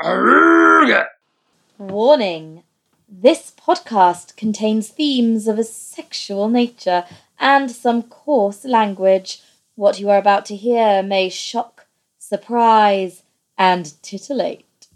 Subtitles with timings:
[0.00, 1.06] Aruga!
[1.76, 2.62] Warning
[3.08, 7.04] this podcast contains themes of a sexual nature
[7.40, 9.42] and some coarse language.
[9.74, 13.24] What you are about to hear may shock, surprise,
[13.56, 14.86] and titillate.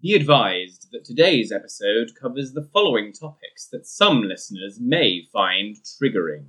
[0.00, 6.46] Be advised that today's episode covers the following topics that some listeners may find triggering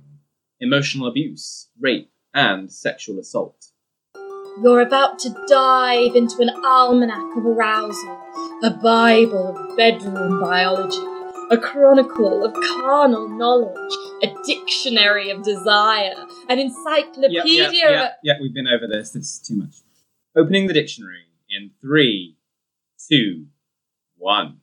[0.60, 3.66] emotional abuse, rape, and sexual assault.
[4.62, 8.18] You're about to dive into an almanac of arousal,
[8.64, 10.98] a Bible of bedroom biology,
[11.50, 13.94] a chronicle of carnal knowledge,
[14.24, 16.14] a dictionary of desire,
[16.48, 18.10] an encyclopedia yeah, yeah, yeah, of.
[18.24, 19.10] yeah, we've been over this.
[19.10, 19.76] This is too much.
[20.34, 22.36] Opening the dictionary in three,
[23.08, 23.46] two,
[24.16, 24.58] one.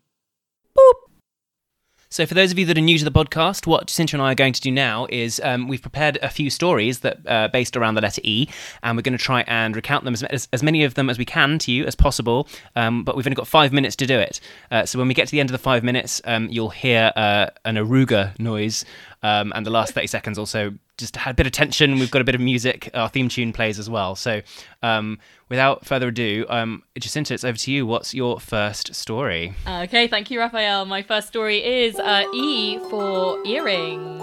[2.16, 4.32] So, for those of you that are new to the podcast, what Cynthia and I
[4.32, 7.76] are going to do now is um, we've prepared a few stories that uh, based
[7.76, 8.48] around the letter E,
[8.84, 11.18] and we're going to try and recount them as, as, as many of them as
[11.18, 12.48] we can to you as possible.
[12.78, 14.40] Um, but we've only got five minutes to do it.
[14.72, 17.12] Uh, so when we get to the end of the five minutes, um, you'll hear
[17.18, 18.86] uh, an aruga noise,
[19.26, 20.62] um, and the last thirty seconds also
[20.98, 22.00] just had a bit of tension.
[22.00, 22.90] We've got a bit of music.
[22.94, 24.16] Our theme tune plays as well.
[24.16, 24.42] So
[24.82, 27.86] um, without further ado, um, Jacinta, it's over to you.
[27.86, 29.54] What's your first story?
[29.68, 30.86] Okay, thank you, Raphael.
[30.86, 34.22] My first story is uh, E for earring.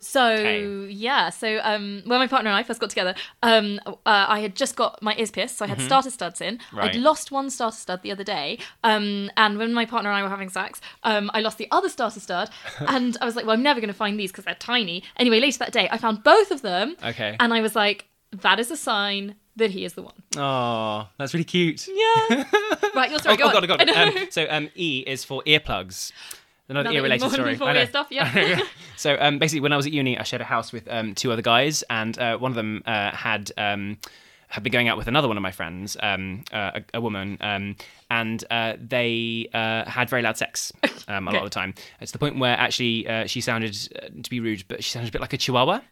[0.00, 0.86] So Okay.
[0.92, 4.54] yeah, so um, when my partner and I first got together, um, uh, I had
[4.54, 6.58] just got my ears pierced, so I had starter studs in.
[6.58, 6.76] Mm-hmm.
[6.78, 6.90] Right.
[6.94, 10.22] I'd lost one starter stud the other day, um, and when my partner and I
[10.22, 12.50] were having sex, um, I lost the other starter stud,
[12.88, 15.02] and I was like, well, I'm never going to find these because they're tiny.
[15.16, 17.36] Anyway, later that day, I found both of them, Okay.
[17.40, 20.14] and I was like, that is a sign that he is the one.
[20.36, 21.88] Oh, that's really cute.
[21.88, 22.44] Yeah.
[22.94, 23.34] right, your story.
[23.34, 23.88] Oh, go oh god, oh god.
[24.18, 26.12] Um, so um, E is for earplugs.
[26.68, 27.58] Another Another ear-related story.
[27.60, 27.84] I know.
[27.86, 28.60] stuff, yeah.
[28.96, 31.32] so um, basically, when I was at uni, I shared a house with um, two
[31.32, 33.50] other guys, and uh, one of them uh, had.
[33.56, 33.98] Um,
[34.50, 37.36] had been going out with another one of my friends, um, uh, a, a woman,
[37.42, 37.76] um,
[38.10, 40.72] and uh, they uh, had very loud sex
[41.08, 41.74] um, a lot of the time.
[42.00, 45.10] It's the point where actually uh, she sounded, uh, to be rude, but she sounded
[45.10, 45.82] a bit like a chihuahua.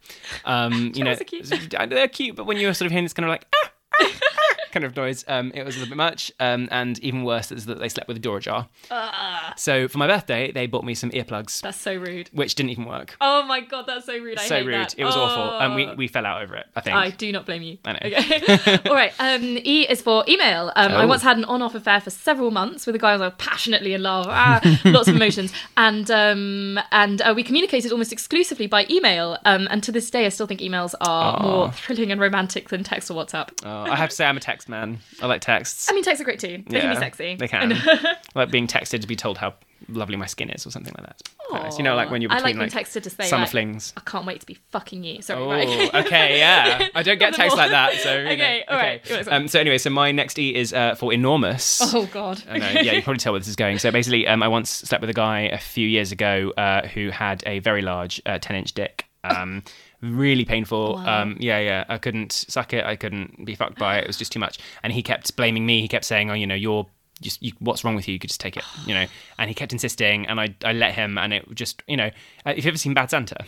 [0.47, 1.53] Um, you know, cute.
[1.71, 4.46] they're cute, but when you're sort of hearing this kind of like ah, ah,
[4.77, 6.31] kind of noise, um, it was a little bit much.
[6.39, 8.69] Um, and even worse is that they slept with the door ajar.
[8.91, 12.29] Ah, So for my birthday, they bought me some earplugs, that's so rude.
[12.33, 13.17] which didn't even work.
[13.23, 14.39] Oh my god, that's so rude.
[14.39, 14.75] I so hate rude.
[14.75, 14.95] that.
[14.99, 15.59] It was awful.
[15.59, 15.95] And we, Oh.
[15.95, 16.95] we fell out over it, I think.
[16.97, 17.79] I do not blame you.
[17.87, 17.99] I know.
[18.05, 18.79] Okay.
[18.89, 19.13] All right.
[19.19, 20.73] Um, e is for email.
[20.77, 21.07] Um, I Oh.
[21.07, 24.03] once had an on-off affair for several months with a guy I was passionately in
[24.03, 24.27] love.
[24.29, 29.39] Ah, lots of emotions, and um, and uh, we communicated almost exclusively by email.
[29.47, 31.43] Um, and to this day, I still think emails are Aw.
[31.43, 33.49] more thrilling and romantic than text or WhatsApp.
[33.65, 34.99] Oh, I have to say, I'm a text man.
[35.23, 35.89] I like texts.
[35.91, 36.63] I mean, texts are great too.
[36.67, 37.37] They can be sexy.
[37.37, 37.73] They can.
[37.73, 39.55] I like being texted to be told how
[39.89, 41.23] lovely my skin is or something like that.
[41.53, 41.79] Nice.
[41.79, 43.51] You know, like when you're I between like like, being texted to say summer like,
[43.51, 43.93] flings.
[43.97, 45.23] I can't wait to be fucking you.
[45.23, 45.43] Sorry.
[45.43, 45.95] Oh, right.
[46.07, 46.89] okay, yeah.
[46.95, 49.11] I don't get texts like that, so you know, Okay, all right.
[49.11, 49.43] Next one.
[49.43, 51.81] Um, so anyway, so my next E is uh, for enormous.
[51.95, 52.43] Oh god.
[52.49, 53.79] I know, yeah, you probably tell where this is going.
[53.79, 57.11] So basically, um, I once slept with a guy a few years ago uh, who
[57.11, 59.07] had a very large uh, 10 inch dick.
[59.25, 59.65] Um,
[60.03, 60.95] really painful.
[60.95, 61.23] Wow.
[61.23, 61.85] Um, yeah, yeah.
[61.89, 62.85] I couldn't suck it.
[62.85, 64.05] I couldn't be fucked by it.
[64.05, 64.59] It was just too much.
[64.83, 65.81] And he kept blaming me.
[65.81, 66.87] He kept saying, "Oh, you know, you're
[67.23, 68.13] just you, what's wrong with you?
[68.13, 69.07] You could just take it." You know.
[69.39, 71.19] And he kept insisting, and I I let him.
[71.19, 72.11] And it just you know,
[72.47, 73.45] uh, if you've ever seen Bad Santa,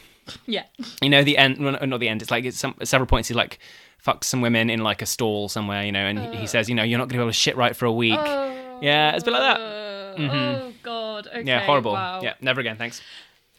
[0.47, 0.64] Yeah.
[1.03, 3.28] you know the end well, not the end it's like it's some at several points
[3.28, 3.58] he like
[4.04, 6.75] fucks some women in like a stall somewhere you know and he- he says you
[6.75, 8.20] know you're not gonna be able to shit right for a week
[8.82, 11.26] yeah it's a bit like that Uh, Oh god.
[11.28, 11.42] Okay.
[11.44, 12.20] yeah horrible Wow.
[12.22, 13.00] yeah never again thanks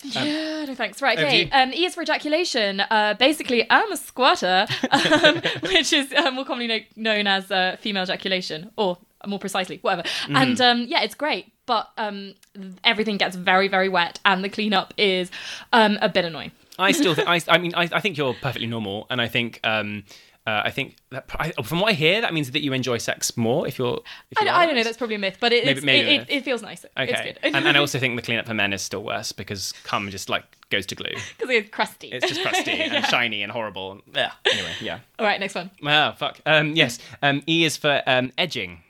[0.03, 1.01] Yeah, no thanks.
[1.01, 1.49] Right, okay.
[1.51, 2.79] Um, e is for ejaculation.
[2.79, 7.75] Uh, basically, I'm a squatter, um, which is uh, more commonly kno- known as uh,
[7.79, 10.03] female ejaculation, or more precisely, whatever.
[10.03, 10.35] Mm-hmm.
[10.35, 12.33] And um, yeah, it's great, but um,
[12.83, 15.31] everything gets very, very wet, and the cleanup is
[15.73, 16.51] um, a bit annoying.
[16.79, 19.59] i still think I, I mean I, I think you're perfectly normal and i think
[19.65, 20.03] um
[20.49, 23.35] uh, I think that I, from what I hear, that means that you enjoy sex
[23.37, 24.01] more if you're.
[24.31, 24.83] If I, you're don't- I don't know.
[24.83, 26.89] That's probably a myth, but it, Maybe- maybe it, it, it feels nicer.
[26.97, 27.39] Okay, It's good.
[27.43, 30.29] and, and I also think the cleanup for men is still worse because cum just
[30.29, 31.09] like goes to glue.
[31.37, 32.07] because it's crusty.
[32.09, 33.01] It's just crusty and Yeah.
[33.07, 34.01] shiny and horrible.
[34.13, 34.31] Yeah.
[34.51, 34.99] Anyway, yeah.
[35.19, 35.69] All right, next one.
[35.83, 36.39] Oh, fuck.
[36.45, 36.99] Um, yes.
[37.21, 38.81] Um, e is for um, edging.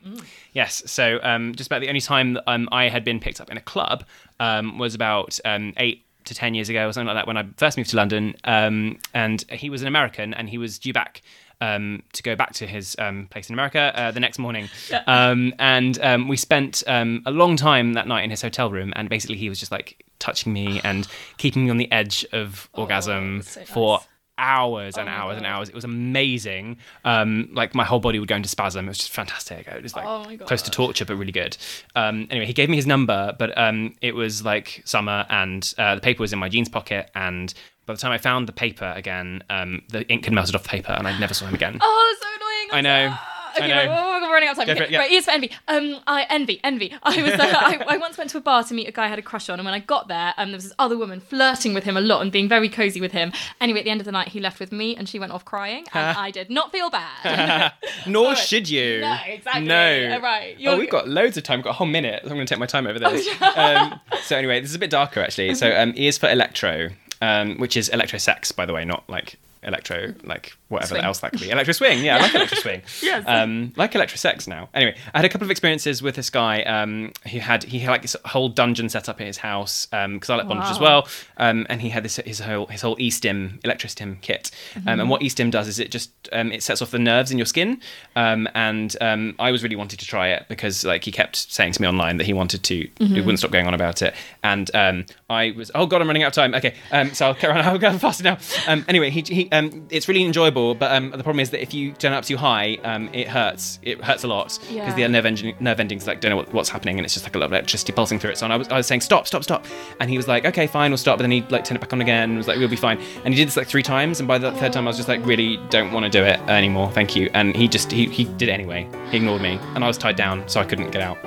[0.53, 0.83] Yes.
[0.85, 3.57] So um, just about the only time that um, I had been picked up in
[3.57, 4.03] a club
[4.39, 7.45] um, was about um, eight to 10 years ago or something like that when I
[7.57, 8.35] first moved to London.
[8.43, 11.21] Um, and he was an American and he was due back.
[11.61, 14.69] Um, to go back to his um, place in America uh, the next morning.
[15.07, 18.93] Um, and um, we spent um, a long time that night in his hotel room.
[18.95, 21.07] And basically, he was just like touching me and
[21.37, 24.07] keeping me on the edge of orgasm so for nice.
[24.39, 25.69] Hours and Oh hours and hours.
[25.69, 26.77] It was amazing.
[27.03, 28.85] Um, like my whole body would go into spasm.
[28.85, 29.67] It was just fantastic.
[29.67, 31.57] It was like Oh close to torture, but really good.
[31.95, 35.95] Um, anyway, he gave me his number, but um, it was like summer, and uh,
[35.95, 37.11] the paper was in my jeans pocket.
[37.13, 37.53] And
[37.85, 40.69] by the time I found the paper again, um, the ink had melted off the
[40.69, 41.77] paper, and I never saw him again.
[41.81, 42.69] Oh, that's so annoying.
[42.71, 43.17] I know.
[43.57, 44.67] Okay, right, well, we're running out of time.
[44.67, 44.99] Go Okay, it, yeah.
[44.99, 45.51] Right, ears for envy.
[45.67, 46.93] Um, I envy, envy.
[47.03, 49.07] I was, uh, I, I once went to a bar to meet a guy I
[49.07, 51.19] had a crush on, and when I got there, um, there was this other woman
[51.19, 53.31] flirting with him a lot and being very cozy with him.
[53.59, 55.45] Anyway, at the end of the night, he left with me, and she went off
[55.45, 57.73] crying, and I did not feel bad.
[58.07, 59.01] Nor should you.
[59.01, 59.65] No, exactly.
[59.65, 60.15] No.
[60.15, 60.55] Uh, right.
[60.57, 61.59] Oh, You're- we've got loads of time.
[61.59, 62.21] We've got a whole minute.
[62.23, 63.27] I'm going to take my time over Oh, this.
[63.41, 65.55] um, so anyway, this is a bit darker actually.
[65.55, 66.89] So um, ears for electro,
[67.21, 71.03] um, which is electro sex, by the way, not like electro, like whatever Swing.
[71.03, 71.49] else that could be.
[71.49, 72.81] Electro swing, yeah, I like electro swing.
[73.01, 73.23] Yes.
[73.27, 74.69] Um, like electro sex now.
[74.73, 76.61] Anyway, I had a couple of experiences with this guy.
[76.63, 80.29] Um, he had he had like this whole dungeon set up at his house because
[80.29, 81.07] I like bondage as well.
[81.37, 84.51] Um, and he had this his whole his whole eStim electrostim kit.
[84.87, 87.37] Um, and what eStim does is it just um, it sets off the nerves in
[87.37, 87.81] your skin.
[88.15, 91.73] Um, and um, I was really wanting to try it because like he kept saying
[91.73, 92.87] to me online that he wanted to.
[92.99, 94.13] He wouldn't stop going on about it.
[94.43, 96.53] And um, I was oh god I'm running out of time.
[96.53, 97.59] Okay, um, so I'll carry on.
[97.65, 98.37] I'll go faster now.
[98.67, 101.73] Um, anyway, he, he um, it's really enjoyable, but um, the problem is that if
[101.73, 103.79] you turn it up too high, um, it hurts.
[103.81, 104.93] It hurts a lot because Yeah.
[104.95, 107.37] the nerve, nerve endings like don't know what, what's happening, and it's just like a
[107.39, 108.37] lot of electricity pulsing through it.
[108.37, 109.65] So I was, I was saying stop, stop, stop,
[109.99, 111.17] and he was like, okay, fine, we'll stop.
[111.17, 112.29] But then he like turned it back on again.
[112.29, 112.99] and was like, we'll be fine.
[113.25, 115.09] And he did this like three times, and by the third time, I was just
[115.09, 117.29] like, really don't want to do it anymore, thank you.
[117.33, 118.87] And he just he, he did it anyway.
[119.11, 121.17] He ignored me, and I was tied down, so I couldn't get out.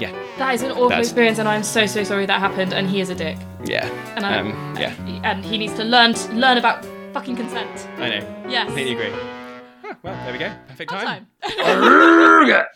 [0.00, 2.72] Yeah, that is an awful That's- experience, and I'm so so sorry that happened.
[2.72, 3.86] And he is a dick, yeah,
[4.16, 4.48] and I, um,
[4.78, 4.94] yeah.
[5.24, 7.86] and he needs to learn learn about fucking consent.
[7.98, 8.44] I know.
[8.48, 8.64] Yes.
[8.64, 9.12] Completely agree.
[9.84, 10.50] Oh, well, there we go.
[10.68, 11.26] Perfect time.
[11.42, 12.66] Time.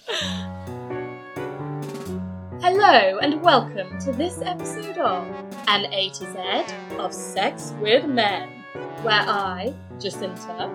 [2.60, 5.26] Hello and welcome to this episode of
[5.68, 8.50] An A to Z of Sex with Men,
[9.02, 10.68] where I, Jacinta,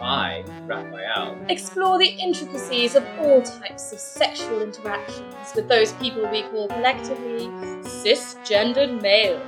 [0.00, 1.36] I, Raphael.
[1.48, 7.46] explore the intricacies of all types of sexual interactions with those people we call collectively
[7.82, 9.42] cisgendered males.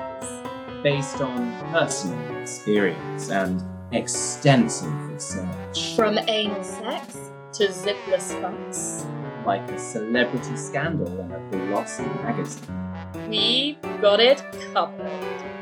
[0.82, 3.62] based on personal experience and
[3.92, 7.16] extensive research, From anal sex
[7.54, 9.04] to zipless fucks,
[9.44, 13.28] like a celebrity scandal in a glossy magazine.
[13.28, 14.42] we got it
[14.72, 15.57] covered.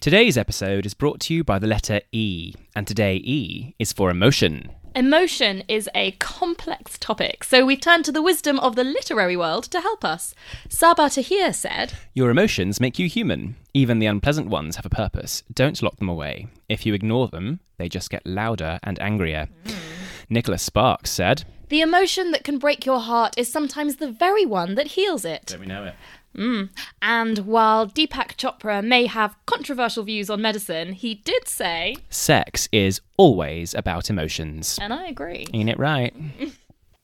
[0.00, 4.10] Today's episode is brought to you by the letter E, and today E is for
[4.10, 4.70] emotion.
[4.94, 9.64] Emotion is a complex topic, so we've turned to the wisdom of the literary world
[9.64, 10.34] to help us.
[10.68, 13.56] Sabaa Tahir said, Your emotions make you human.
[13.74, 15.42] Even the unpleasant ones have a purpose.
[15.52, 16.46] Don't lock them away.
[16.68, 19.48] If you ignore them, they just get louder and angrier.
[19.66, 19.72] Hmm.
[20.30, 24.74] Nicholas Sparks said, The emotion that can break your heart is sometimes the very one
[24.76, 25.56] that heals it.
[25.58, 25.94] we know it?
[26.34, 33.00] And while Deepak Chopra may have controversial views on medicine, he did say, Sex is
[33.16, 34.78] always about emotions.
[34.80, 35.46] and I agree.
[35.52, 36.14] Ain't it right?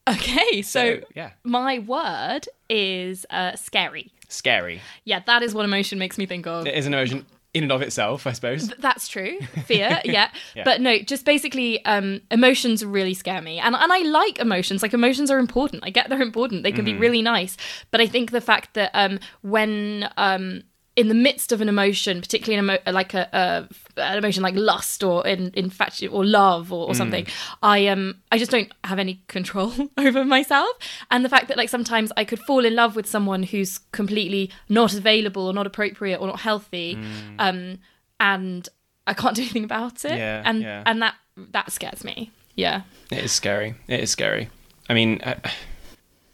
[0.07, 1.31] Okay, so, yeah.
[1.45, 4.13] my word is uh, scary.
[4.29, 4.83] Scary.
[5.05, 6.67] Yeah, that is what emotion makes me think of.
[6.67, 7.25] It is an emotion
[7.55, 8.69] in and of itself, I suppose.
[8.81, 9.39] That's true.
[9.67, 10.31] Fear, yeah.
[10.55, 10.65] Yeah.
[10.65, 14.83] But no, just basically, um, emotions really scare me, and and I like emotions.
[14.83, 15.85] Like emotions are important.
[15.87, 16.63] I get they're important.
[16.65, 16.95] They can Mm-hmm.
[16.97, 17.57] be really nice.
[17.91, 20.63] But I think the fact that um, when um,
[20.97, 24.55] in the midst of an emotion, particularly an emo- like a, a an emotion like
[24.55, 26.97] lust or in infatu- or love or, or Mm.
[26.97, 27.27] something,
[27.63, 30.71] I um I just don't have any control over myself.
[31.11, 34.51] And the fact that like sometimes I could fall in love with someone who's completely
[34.69, 36.97] not available or not appropriate or not healthy,
[37.39, 37.79] um,
[38.21, 38.69] and
[39.07, 40.13] I can't do anything about it.
[40.13, 40.17] Mm.
[40.19, 40.83] Yeah, and yeah.
[40.87, 42.31] and that that scares me.
[42.55, 42.83] Yeah.
[43.11, 43.75] It is scary.
[43.89, 44.49] It is scary.
[44.89, 45.35] I mean, I,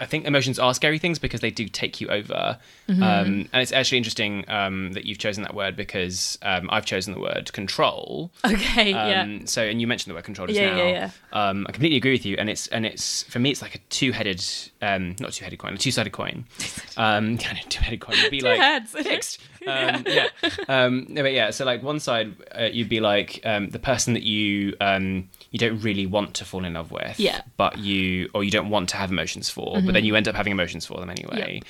[0.00, 2.58] I think emotions are scary things because they do take you over.
[2.88, 3.02] Mm-hmm.
[3.02, 7.12] Um, and it's actually interesting um, that you've chosen that word because um, I've chosen
[7.14, 8.30] the word control.
[8.44, 8.90] Okay.
[8.90, 9.22] yeah.
[9.22, 10.86] Um, So, and you mentioned the word control just Yeah, now.
[10.88, 13.74] yeah, Um, I completely agree with you, and it's and it's for me, it's like
[13.74, 14.44] a two-headed,
[14.82, 16.46] um, not two-headed coin, a two-sided coin.
[16.96, 18.90] Um, kind of two-headed coin would be like heads.
[19.02, 19.40] fixed.
[19.66, 20.26] Um, yeah.
[20.68, 21.50] Um, no, but yeah.
[21.50, 25.58] So like one side, uh, you'd be like um, the person that you um, you
[25.58, 27.18] don't really want to fall in love with.
[27.18, 27.42] Yeah.
[27.56, 30.34] But you or you don't want to have emotions for, but then you end up
[30.34, 31.60] having emotions for them anyway.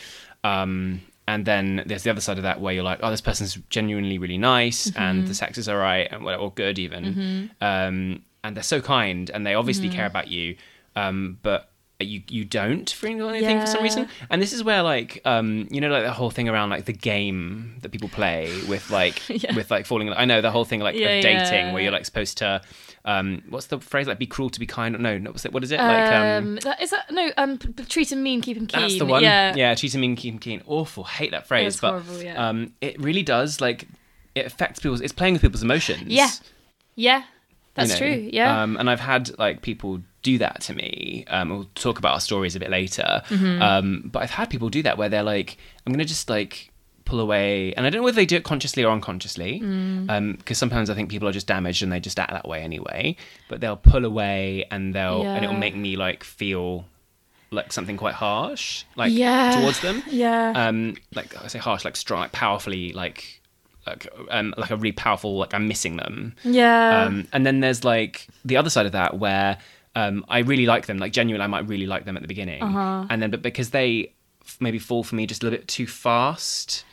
[0.45, 3.55] Um, and then there's the other side of that where you're like, oh, this person's
[3.71, 8.57] genuinely really nice, and the sex is alright, and well, or good even, um, and
[8.57, 10.57] they're so kind, and they obviously care about you,
[10.97, 11.71] um, but
[12.01, 14.09] you you don't feel anything for some reason.
[14.31, 16.95] And this is where like um, you know like the whole thing around like the
[16.95, 19.55] game that people play with like Yeah.
[19.55, 20.09] with like falling.
[20.09, 21.73] In I know the whole thing like Yeah, of dating yeah.
[21.73, 22.63] where you're like supposed to.
[23.05, 24.19] Um, what's the phrase like?
[24.19, 24.99] Be cruel to be kind.
[24.99, 25.31] No, no.
[25.31, 25.53] What's it?
[25.53, 25.79] What is it?
[25.79, 27.31] like um, that, is that no?
[27.37, 28.81] Um, treat him mean, keep him keen.
[28.81, 29.23] that's the one.
[29.23, 29.55] Yeah.
[29.57, 29.75] yeah.
[29.75, 30.63] Treat him mean, keep him keen.
[30.67, 31.05] Awful.
[31.05, 31.75] Hate that phrase.
[31.75, 32.49] It's but horrible, yeah.
[32.49, 33.87] um, it really does like
[34.35, 35.01] it affects people's.
[35.01, 36.03] It's playing with people's emotions.
[36.07, 36.31] Yeah.
[36.95, 37.19] Yeah.
[37.19, 37.25] you
[37.75, 37.97] That's know.
[37.97, 38.29] true.
[38.33, 38.63] Yeah.
[38.63, 41.25] Um, and I've had like people do that to me.
[41.29, 43.23] Um, we'll talk about our stories a bit later.
[43.29, 43.63] Mm-hmm.
[43.63, 46.71] Um, but I've had people do that where they're like, I'm gonna just like
[47.05, 50.37] pull away, and I don't know whether they do it consciously or unconsciously, Mm.
[50.39, 53.17] because sometimes I think people are just damaged and they just act that way anyway.
[53.49, 56.87] But they'll pull away, and they'll and it'll make me like feel
[57.53, 59.59] like something quite harsh, like Yeah.
[59.61, 60.03] towards them.
[60.11, 60.53] Yeah.
[60.55, 63.41] Um, like I say harsh, like strong, like powerfully, like
[63.87, 66.35] like um, like a really powerful, like I'm missing them.
[66.45, 67.03] yeah.
[67.07, 69.59] Um, and then there's like the other side of that where
[69.97, 72.63] um, I really like them, like genuinely, I might really like them at the beginning,
[72.63, 73.07] Uh-huh.
[73.11, 74.13] and then but because they
[74.45, 76.85] f- maybe fall for me just a little bit too fast,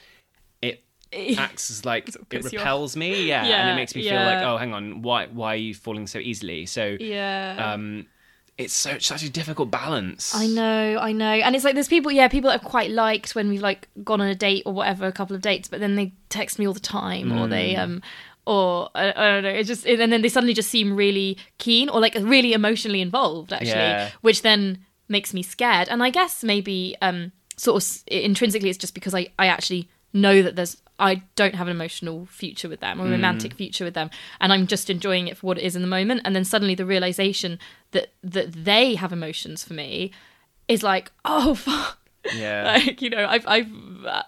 [1.37, 2.63] acts as like it piss you off.
[2.65, 5.57] repels me, yeah, and it makes me feel like, oh, hang on, why why are
[5.57, 6.65] you falling so easily?
[6.65, 7.73] So yeah.
[7.73, 8.05] um,
[8.57, 10.33] it's so such a difficult balance.
[10.33, 11.25] I know, I know.
[11.31, 14.19] And it's like there's people, yeah, people that I've quite liked when we've like gone
[14.19, 16.73] on a date or whatever, a couple of dates, but then they text me all
[16.73, 17.79] the time or they Mm.
[17.79, 18.01] um
[18.45, 21.87] or I, I don't know, it's just and then they suddenly just seem really keen
[21.89, 24.09] or like really emotionally involved actually, Yeah.
[24.21, 25.87] which then makes me scared.
[25.89, 29.87] And I guess maybe um sort of s- intrinsically it's just because I I actually
[30.13, 33.85] know that there's I don't have an emotional future with them or a romantic future
[33.85, 34.09] with them
[34.41, 36.21] and I'm just enjoying it for what it is in the moment.
[36.25, 37.59] And then suddenly the realization
[37.91, 40.11] that that they have emotions for me
[40.67, 41.99] is like oh fuck.
[42.33, 42.63] Yeah.
[42.85, 43.71] like you know I've I've
[44.05, 44.23] uh,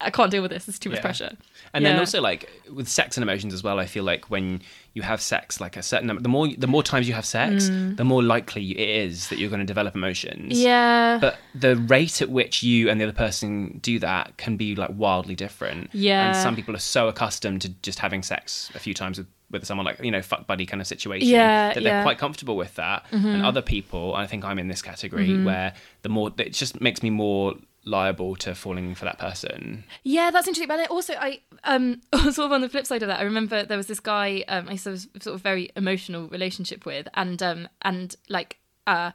[0.00, 1.02] I can't deal with this It's too much Yeah.
[1.02, 1.32] pressure
[1.74, 4.62] And then also like with sex and emotions as well, I feel like when
[4.94, 7.68] you have sex, like a certain number, the more the more times you have sex,
[7.68, 10.52] the more likely it is that you're going to develop emotions.
[10.54, 10.62] Mm.
[10.62, 14.74] yeah But the rate at which you and the other person do that can be
[14.76, 15.90] like wildly different.
[15.92, 16.28] Yeah.
[16.28, 19.64] And some people are so accustomed to just having sex a few times with, with
[19.66, 21.90] someone like, you know, fuck buddy kind of situation Yeah, that they're yeah.
[21.98, 22.04] Mm-hmm.
[22.04, 23.04] quite comfortable with that.
[23.12, 27.02] And other people, I think I'm in this category where the more, it just makes
[27.02, 27.54] me more
[27.84, 29.84] liable to falling for that person.
[30.04, 30.68] Yeah, that's interesting.
[30.68, 33.76] But also, I um sort of on the flip side of that, I remember there
[33.76, 38.14] was this guy um I of sort of very emotional relationship with, and um and
[38.28, 39.12] like uh.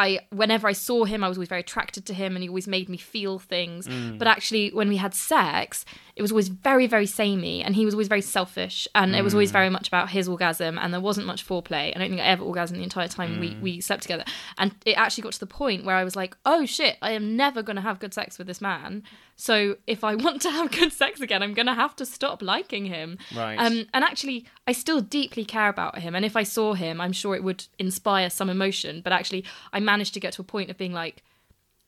[0.00, 2.66] I, whenever I saw him, I was always very attracted to him, and he always
[2.66, 3.86] made me feel things.
[3.86, 4.18] Mm.
[4.18, 5.84] But actually, when we had sex,
[6.16, 9.34] it was always very, very samey, and he was always very selfish, and it was
[9.34, 9.54] always mm.
[9.54, 11.94] very much about his orgasm, and there wasn't much foreplay.
[11.94, 13.60] I don't think I ever orgasmed the entire time we mm.
[13.60, 14.24] we slept together,
[14.56, 17.36] and it actually got to the point where I was like, oh shit, I am
[17.36, 19.02] never gonna have good sex with this man.
[19.40, 22.84] So if I want to have good sex again, I'm gonna have to stop liking
[22.84, 23.16] him.
[23.34, 23.56] Right.
[23.56, 27.12] Um, and actually, I still deeply care about him, and if I saw him, I'm
[27.12, 29.00] sure it would inspire some emotion.
[29.02, 31.22] But actually, I managed to get to a point of being like,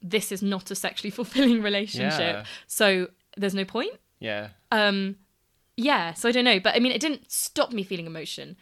[0.00, 2.44] this is not a sexually fulfilling relationship, Yeah.
[2.66, 3.92] so there's no point.
[4.18, 4.48] Yeah.
[4.70, 5.16] Um,
[5.76, 6.14] yeah.
[6.14, 8.56] So I don't know, but I mean, it didn't stop me feeling emotion,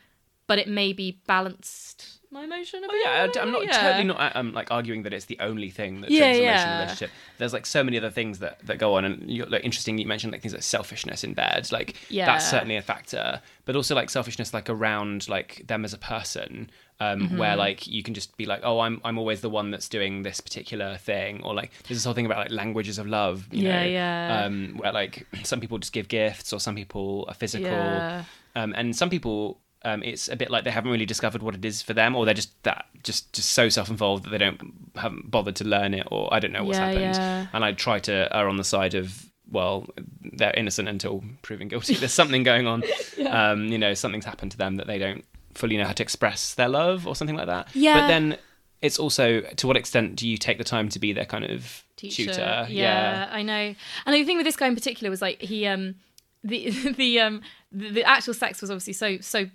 [0.47, 2.83] but it maybe balanced my emotion.
[2.89, 3.81] Oh yeah, I- I'm not Yeah.
[3.83, 6.45] totally not um, like arguing that it's the only thing that Yeah, triggers emotion in
[6.69, 6.77] yeah.
[6.77, 7.11] a relationship.
[7.39, 9.99] There's like so many other things that, that go on, and you're, like interesting.
[9.99, 12.27] You mentioned like things like selfishness in bed, like Yeah.
[12.27, 13.43] that's certainly a factor.
[13.65, 16.71] But also like selfishness like around like them as a person,
[17.01, 17.39] um, Mm-hmm.
[17.39, 20.23] where like you can just be like, oh, I'm I'm always the one that's doing
[20.23, 23.49] this particular thing, or like there's this whole thing about like languages of love.
[23.51, 24.43] You Yeah, know, yeah.
[24.45, 28.95] Um, where like some people just give gifts, or some people are physical, um, and
[28.95, 31.95] some people um, it's a bit like they haven't really discovered what it is for
[31.95, 34.61] them, or they're just that just just so self-involved that they don't
[34.97, 37.15] haven't bothered to learn it, or I don't know what's Yeah, happened.
[37.17, 37.47] yeah.
[37.53, 39.87] And I try to err on the side of well,
[40.23, 41.95] they're innocent until proven guilty.
[41.95, 42.85] There's something going on.
[43.29, 46.55] um, you know, something's happened to them that they don't fully know how to express
[46.55, 47.69] their love, or something like that.
[47.75, 48.01] Yeah.
[48.01, 48.39] But then
[48.81, 51.83] it's also to what extent do you take the time to be their kind of
[51.97, 52.27] teacher.
[52.27, 52.67] tutor?
[52.69, 53.75] Yeah, I know.
[54.07, 55.97] And the thing with this guy in particular was like he um
[56.45, 59.47] the the um the, the actual sex was obviously so so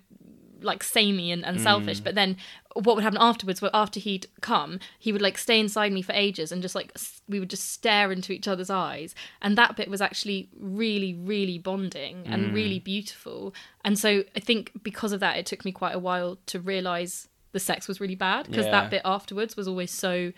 [0.66, 2.00] like samey and, and selfish.
[2.00, 2.04] Mm.
[2.04, 2.36] But then
[2.74, 6.12] what would happen afterwards were after he'd come he would like stay inside me for
[6.12, 6.94] ages and just like
[7.26, 9.14] we would just stare into each other's eyes.
[9.40, 12.54] And that bit was actually really really bonding and mm.
[12.54, 13.54] really beautiful.
[13.84, 17.28] And so i think because of that it took me quite a while to realize
[17.52, 18.72] the sex was really bad because Yeah.
[18.72, 20.32] that bit afterwards was always so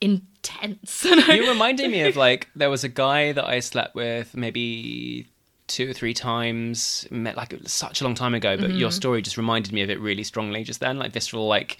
[0.00, 1.04] intense.
[1.10, 4.36] And I- you reminded me of like there was a guy that I slept with
[4.36, 5.26] maybe
[5.70, 8.78] two or three times met like such a long time ago but Mm-hmm.
[8.78, 11.78] your story just reminded me of it really strongly just then like visceral like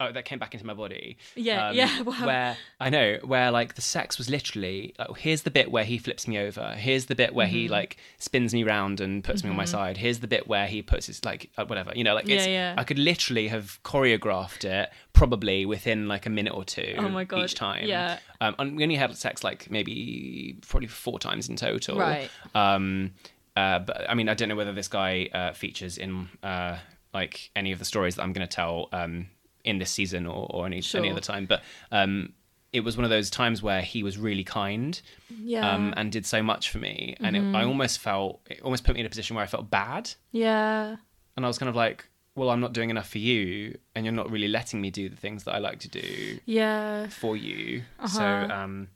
[0.00, 2.26] oh that came back into my body Um, Yeah, yeah, wow.
[2.26, 5.98] where i know where like the sex was literally like here's the bit where he
[5.98, 7.72] flips me over here's the bit where he Mm-hmm.
[7.72, 10.80] like spins me round and puts me on my side here's the bit where he
[10.82, 12.74] puts his like uh, whatever you know like it's Yeah, yeah.
[12.78, 17.24] i could literally have choreographed it probably within like a minute or two Oh my
[17.24, 18.18] God, each time yeah.
[18.40, 21.98] um, and we only had sex like maybe probably four times in total.
[21.98, 22.30] Right.
[22.54, 23.12] Um,
[23.56, 26.78] uh, but I mean, I don't know whether this guy uh, features in uh,
[27.12, 29.26] like any of the stories that I'm going to tell um,
[29.64, 31.46] in this season or, or any any other time.
[31.46, 31.62] But
[31.92, 32.32] um,
[32.72, 35.74] it was one of those times where he was really kind yeah Mm-hmm.
[35.86, 38.94] um, and did so much for me, and it, I almost felt it almost put
[38.94, 40.96] me in a position where I felt bad, yeah
[41.36, 42.06] and I was kind of like.
[42.36, 45.16] Well, I'm not doing enough for you, and you're not really letting me do the
[45.16, 47.82] things that I like to do yeah for you.
[48.06, 48.54] So, Uh-huh.
[48.54, 48.88] um,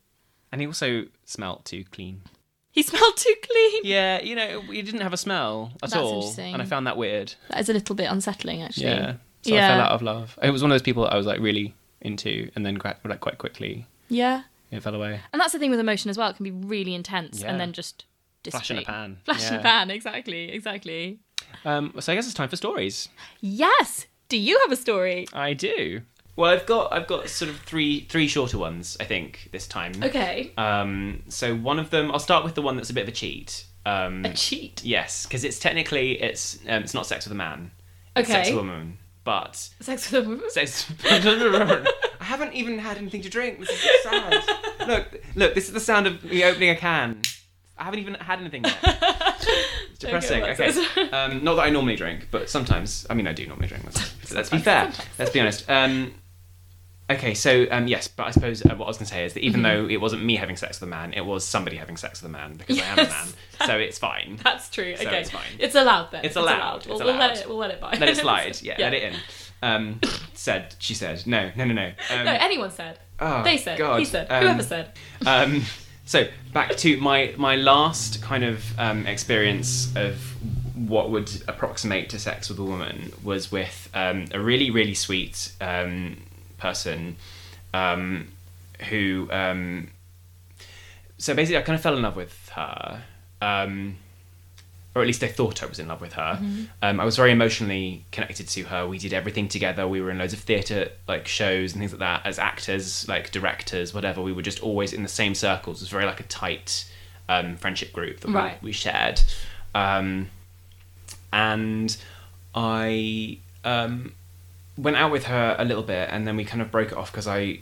[0.52, 2.22] and he also smelt too clean.
[2.70, 3.80] He smelled too clean.
[3.84, 6.52] Yeah, you know, he didn't have a smell at That's all, interesting.
[6.54, 7.34] and I found that weird.
[7.50, 8.86] That is a little bit unsettling, actually.
[8.86, 9.14] Yeah,
[9.44, 10.38] so I fell out of love.
[10.42, 13.20] It was one of those people I was like really into, and then quite, like
[13.20, 14.42] quite quickly Yeah.
[14.70, 15.20] it fell away.
[15.32, 16.28] And that's the thing with emotion as well.
[16.30, 17.50] It can be really intense Yeah.
[17.50, 18.04] and then just
[18.50, 19.18] Flash in a pan.
[19.24, 21.18] Flash in a pan, exactly, exactly.
[21.64, 23.08] Um, so I guess it's time for stories.
[23.40, 24.06] Yes.
[24.28, 25.26] Do you have a story?
[25.32, 26.02] I do.
[26.36, 28.96] Well, I've got I've got sort of three three shorter ones.
[29.00, 29.92] I think this time.
[30.02, 30.52] Okay.
[30.58, 33.12] Um, so one of them, I'll start with the one that's a bit of a
[33.12, 33.64] cheat.
[33.86, 34.82] Um, A cheat.
[34.84, 37.70] yes, because it's technically it's um, it's not sex with a man.
[38.16, 38.32] It's Okay.
[38.42, 40.50] sex with a woman, but Sex with a woman.
[40.50, 40.86] Sex.
[41.10, 43.58] I haven't even had anything to drink.
[43.58, 44.44] This is so sad.
[44.86, 45.54] look, look.
[45.54, 47.22] This is the sound of me opening a can.
[47.76, 48.78] I haven't even had anything yet.
[49.90, 50.40] It's depressing.
[50.40, 51.10] what's Okay.
[51.10, 53.06] Um, not that I normally drink, but sometimes.
[53.08, 53.84] I mean, I do normally drink.
[53.84, 54.90] Let's, let's be fair.
[55.20, 55.70] Let's be honest.
[55.70, 56.14] Um,
[57.10, 59.34] okay, so um, yes, but I suppose uh, what I was going to say is
[59.34, 61.96] that even though it wasn't me having sex with a man, it was somebody having
[61.96, 63.28] sex with a man because I am a man.
[63.66, 64.38] So it's fine.
[64.44, 64.96] That's true.
[64.96, 65.20] So okay.
[65.20, 65.44] it's fine.
[65.58, 66.24] It's allowed then.
[66.24, 67.48] It's allowed, it's We'll, we'll let it.
[67.48, 67.92] We'll let it by.
[67.92, 68.60] Let it slide.
[68.62, 69.14] Yeah, let it in.
[69.62, 70.00] Um,
[70.32, 70.74] said.
[70.78, 71.26] She said.
[71.26, 71.50] No.
[71.56, 71.64] No.
[71.64, 71.74] No.
[71.74, 71.92] No.
[72.10, 72.98] Um, No, anyone said.
[73.20, 73.78] oh, they said.
[73.78, 73.98] God.
[73.98, 74.26] He said.
[74.30, 74.92] Um, Whoever said.
[75.26, 75.62] um,
[76.06, 80.16] so back to my my last kind of um, experience of
[80.88, 85.52] what would approximate to sex with a woman was with um, a really really sweet
[85.60, 86.16] um,
[86.68, 87.16] person
[87.72, 88.28] um,
[88.88, 89.88] who um,
[91.18, 93.02] so basically I kind of fell in love with her
[93.42, 93.96] um,
[94.94, 96.38] or at least I thought I was in love with her.
[96.80, 98.86] Um, I was very emotionally connected to her.
[98.86, 99.88] We did everything together.
[99.88, 103.32] We were in loads of theatre like shows and things like that as actors, like
[103.32, 104.22] directors, whatever.
[104.22, 105.78] We were just always in the same circles.
[105.80, 106.88] It was very like a tight
[107.28, 108.62] um, friendship group that Right.
[108.62, 109.20] we, we shared.
[109.74, 110.28] Um,
[111.32, 111.96] and
[112.54, 114.14] I um,
[114.76, 117.10] went out with her a little bit, and then we kind of broke it off
[117.12, 117.60] because I.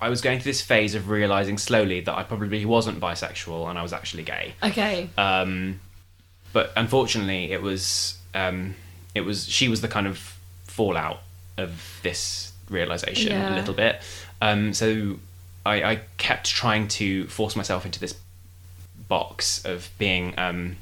[0.00, 3.78] I was going through this phase of realizing slowly that I probably wasn't bisexual and
[3.78, 4.54] I was actually gay.
[4.60, 5.08] Okay.
[5.16, 5.78] Um,
[6.52, 8.74] but unfortunately, it was um,
[9.14, 11.20] it was she was the kind of fallout
[11.56, 13.54] of this realization Yeah.
[13.54, 14.02] a little bit.
[14.40, 15.20] Um, so
[15.64, 18.16] I, I kept trying to force myself into this
[19.08, 20.78] box of being um,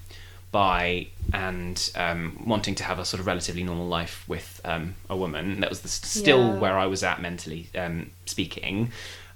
[0.52, 5.16] bi and um, wanting to have a sort of relatively normal life with um, a
[5.16, 5.60] woman.
[5.60, 6.58] That was the, still Yeah.
[6.58, 8.90] where I was at mentally um, speaking.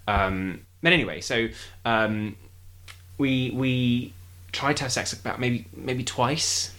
[0.09, 1.49] Um, but anyway, so
[1.85, 2.37] um,
[3.19, 4.13] we we
[4.53, 6.73] tried to have sex about maybe maybe twice.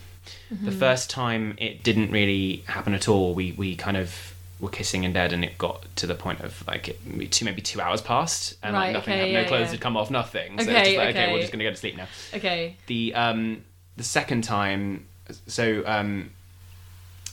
[0.62, 3.34] The first time it didn't really happen at all.
[3.34, 6.64] We we kind of were kissing in bed, and it got to the point of
[6.68, 9.34] like it, maybe two maybe two hours passed, and Right, like nothing okay, happened.
[9.34, 9.72] yeah, no clothes yeah.
[9.72, 10.58] had come off, nothing.
[10.60, 11.34] So it's Okay, just like, okay, okay.
[11.34, 12.08] we're just gonna go to sleep now.
[12.34, 12.78] Okay.
[12.88, 13.64] The um
[13.98, 15.06] the second time,
[15.48, 16.32] so um,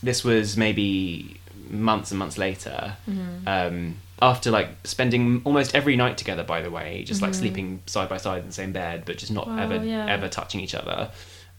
[0.03, 1.39] this was maybe
[1.71, 2.97] months and months later.
[3.09, 3.49] Mm-hmm.
[3.49, 7.35] Um, after like spending almost every night together, by the way, just like Mhm.
[7.35, 10.05] sleeping side by side in the same bed, but just not Wow, ever yeah.
[10.05, 10.13] Uh-huh.
[10.13, 11.11] ever touching each other.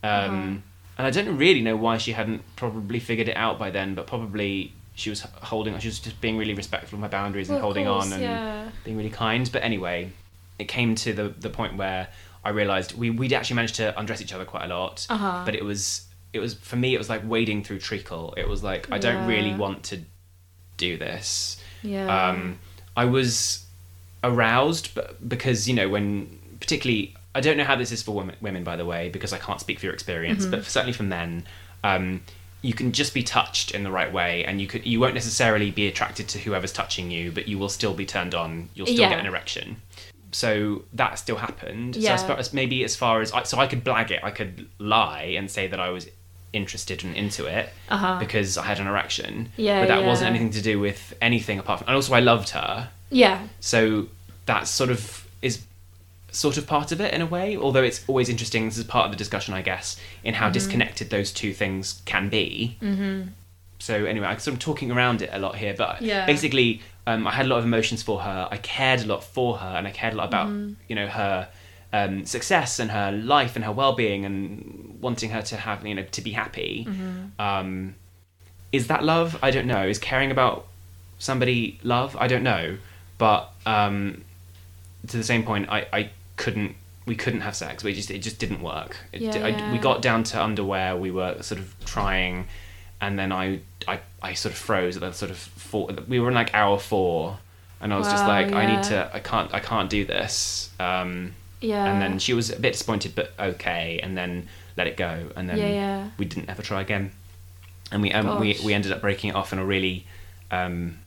[0.03, 0.63] Um,
[0.97, 4.05] And I don't really know why she hadn't probably figured it out by then, but
[4.05, 5.77] probably she was holding.
[5.79, 8.21] She was just being really respectful of my boundaries Well, and holding course, on and
[8.21, 8.69] yeah.
[8.85, 9.49] being really kind.
[9.51, 10.11] But anyway,
[10.59, 12.09] it came to the the point where
[12.45, 15.07] I realised we we'd actually managed to undress each other quite a lot.
[15.09, 15.43] Uh-huh.
[15.45, 18.33] But it was it was for me it was like wading through treacle.
[18.37, 19.99] It was like I don't really want to
[20.77, 21.61] do this.
[21.83, 22.29] Yeah.
[22.29, 22.59] Um,
[22.95, 23.65] I was
[24.23, 28.35] aroused, but because you know when particularly I don't know how this is for women,
[28.41, 31.45] women by the way, because I can't speak for your experience, but certainly from men,
[31.83, 32.21] um,
[32.61, 35.71] you can just be touched in the right way, and you could you won't necessarily
[35.71, 38.69] be attracted to whoever's touching you, but you will still be turned on.
[38.75, 39.09] You'll still Yeah.
[39.09, 39.81] get an erection.
[40.33, 41.95] So that still happened.
[41.95, 42.13] So Yeah.
[42.15, 44.67] as far as maybe as far as I, so I could blag it, I could
[44.79, 46.07] lie and say that I was
[46.51, 48.17] interested and into it Uh-huh.
[48.19, 49.51] because I had an erection.
[49.57, 50.07] Yeah, but that yeah.
[50.07, 51.87] wasn't anything to do with anything apart from.
[51.87, 52.89] And also, I loved her.
[53.09, 53.47] yeah.
[53.59, 54.07] So
[54.45, 55.63] that sort of is
[56.31, 58.65] sort of part of it in a way, although it's always interesting.
[58.65, 60.43] This is part of the discussion, I guess, in Mm-hmm.
[60.43, 62.77] how disconnected those two things can be.
[62.81, 63.29] Mm-hmm.
[63.87, 66.25] So anyway, I'm sort of talking around it a lot here, but Yeah.
[66.25, 68.47] basically, um, I had a lot of emotions for her.
[68.49, 70.73] I cared a lot for her, and I cared a lot about Mm-hmm.
[70.89, 71.49] you know her
[71.91, 76.03] um, success and her life and her well-being and wanting her to have you know
[76.17, 76.85] to be happy.
[76.87, 77.41] Mm-hmm.
[77.47, 77.95] Um,
[78.71, 79.37] is that love?
[79.43, 79.83] I don't know.
[79.93, 80.65] Is caring about
[81.19, 82.15] somebody love?
[82.19, 82.77] I don't know.
[83.17, 84.23] But um,
[85.07, 86.75] to the same point, I, I couldn't.
[87.05, 87.83] We couldn't have sex.
[87.83, 88.95] We just it just didn't work.
[89.11, 89.71] It Yeah, I- yeah.
[89.73, 90.95] we got down to underwear.
[90.95, 92.47] We were sort of trying,
[93.05, 95.89] and then I I, I sort of froze at the sort of four.
[96.07, 97.37] We were in like hour four,
[97.81, 99.09] and I was just Wow, like, I need to.
[99.13, 99.53] I can't.
[99.53, 100.69] I can't do this.
[100.79, 101.85] Um, Yeah.
[101.89, 105.47] and then she was a bit disappointed, but okay, and then let it go, and
[105.49, 106.09] then Yeah, yeah.
[106.17, 107.11] we didn't ever try again,
[107.91, 110.05] and we um, we we ended up breaking it off in a really,
[110.51, 110.99] um,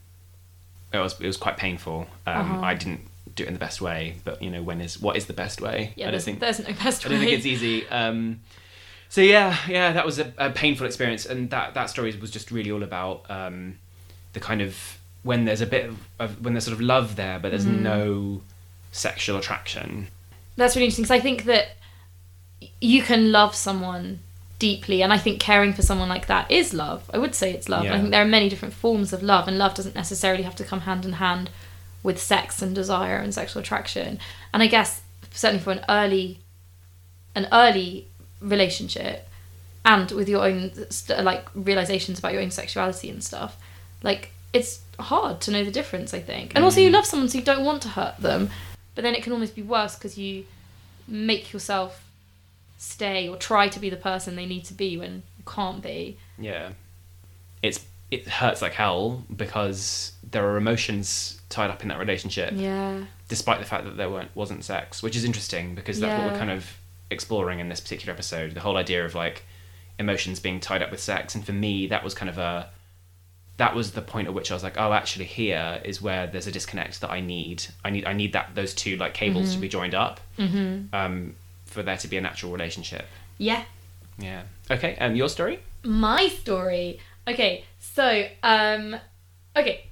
[0.93, 2.07] it was it was quite painful.
[2.27, 2.61] Um, Uh-huh.
[2.71, 3.01] I didn't
[3.35, 5.61] do it in the best way, but you know, when is what is the best
[5.61, 5.93] way?
[5.97, 7.09] Yeah, I don't there's, think there's no best way.
[7.09, 7.89] I don't think it's easy.
[7.89, 8.41] Um,
[9.17, 12.51] so yeah, yeah, that was a, a painful experience, and that that story was just
[12.51, 13.79] really all about um,
[14.35, 17.39] the kind of when there's a bit of, of when there's sort of love there,
[17.39, 17.81] but there's Mm.
[17.81, 18.43] no
[18.93, 20.09] sexual attraction.
[20.57, 21.69] That's really interesting because I think that
[22.83, 24.19] you can love someone
[24.59, 27.11] deeply, and I think caring for someone like that is love.
[27.15, 27.85] I would say it's love.
[27.85, 27.95] Yeah.
[27.95, 30.65] I think there are many different forms of love, and love doesn't necessarily have to
[30.65, 31.49] come hand in hand
[32.03, 34.19] with sex and desire and sexual attraction.
[34.53, 35.01] And I guess
[35.33, 36.41] certainly for an early,
[37.35, 38.09] an early
[38.41, 39.29] relationship,
[39.85, 40.73] and with your own
[41.23, 43.57] like realizations about your own sexuality and stuff,
[44.03, 46.15] like it's hard to know the difference.
[46.15, 46.95] I think, and also you mm.
[46.95, 48.51] love someone so you don't want to hurt them,
[48.95, 50.45] but then it can almost be worse because you
[51.09, 52.05] make yourself
[52.79, 56.19] stay or try to be the person they need to be when you can't be.
[56.39, 56.71] Yeah,
[57.63, 63.01] it's it hurts like hell because there are emotions tied up in that relationship, Yeah.
[63.29, 66.39] despite the fact that there weren't wasn't sex, which is interesting because that's what we're
[66.39, 66.77] kind of
[67.11, 68.55] exploring in this particular episode.
[68.55, 69.45] The whole idea of like
[69.99, 72.71] emotions being tied up with sex, and for me, that was kind of a
[73.59, 76.47] that was the point at which I was like, oh, actually, here is where there's
[76.47, 77.65] a disconnect that I need.
[77.85, 80.95] I need I need that those two like cables to be joined up Mm-hmm.
[80.95, 83.07] um, for there to be a natural relationship.
[83.39, 83.65] Yeah.
[84.19, 84.43] Yeah.
[84.71, 84.97] Okay.
[84.99, 85.61] Um, your story.
[85.83, 87.01] My story.
[87.29, 88.97] Okay, so um,
[89.57, 89.87] okay.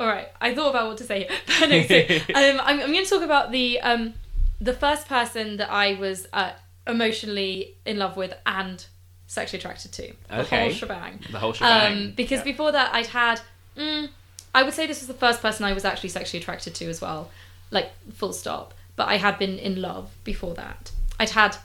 [0.00, 1.28] All right, I thought about what to say here,
[1.60, 1.82] but no.
[1.84, 1.96] So
[2.34, 4.14] um, I'm, I'm going to talk about the um,
[4.62, 6.52] the first person that I was uh,
[6.86, 8.84] emotionally in love with and
[9.26, 10.12] sexually attracted to.
[10.28, 10.60] The Okay.
[10.60, 11.20] whole shebang.
[11.30, 11.92] The whole shebang.
[11.92, 12.44] Um, because Yeah.
[12.52, 13.40] before that, I'd had.
[13.76, 14.10] Mm,
[14.54, 17.00] I would say this was the first person I was actually sexually attracted to as
[17.00, 17.30] well,
[17.70, 18.74] like full stop.
[18.96, 20.92] But I had been in love before that.
[21.18, 21.56] I'd had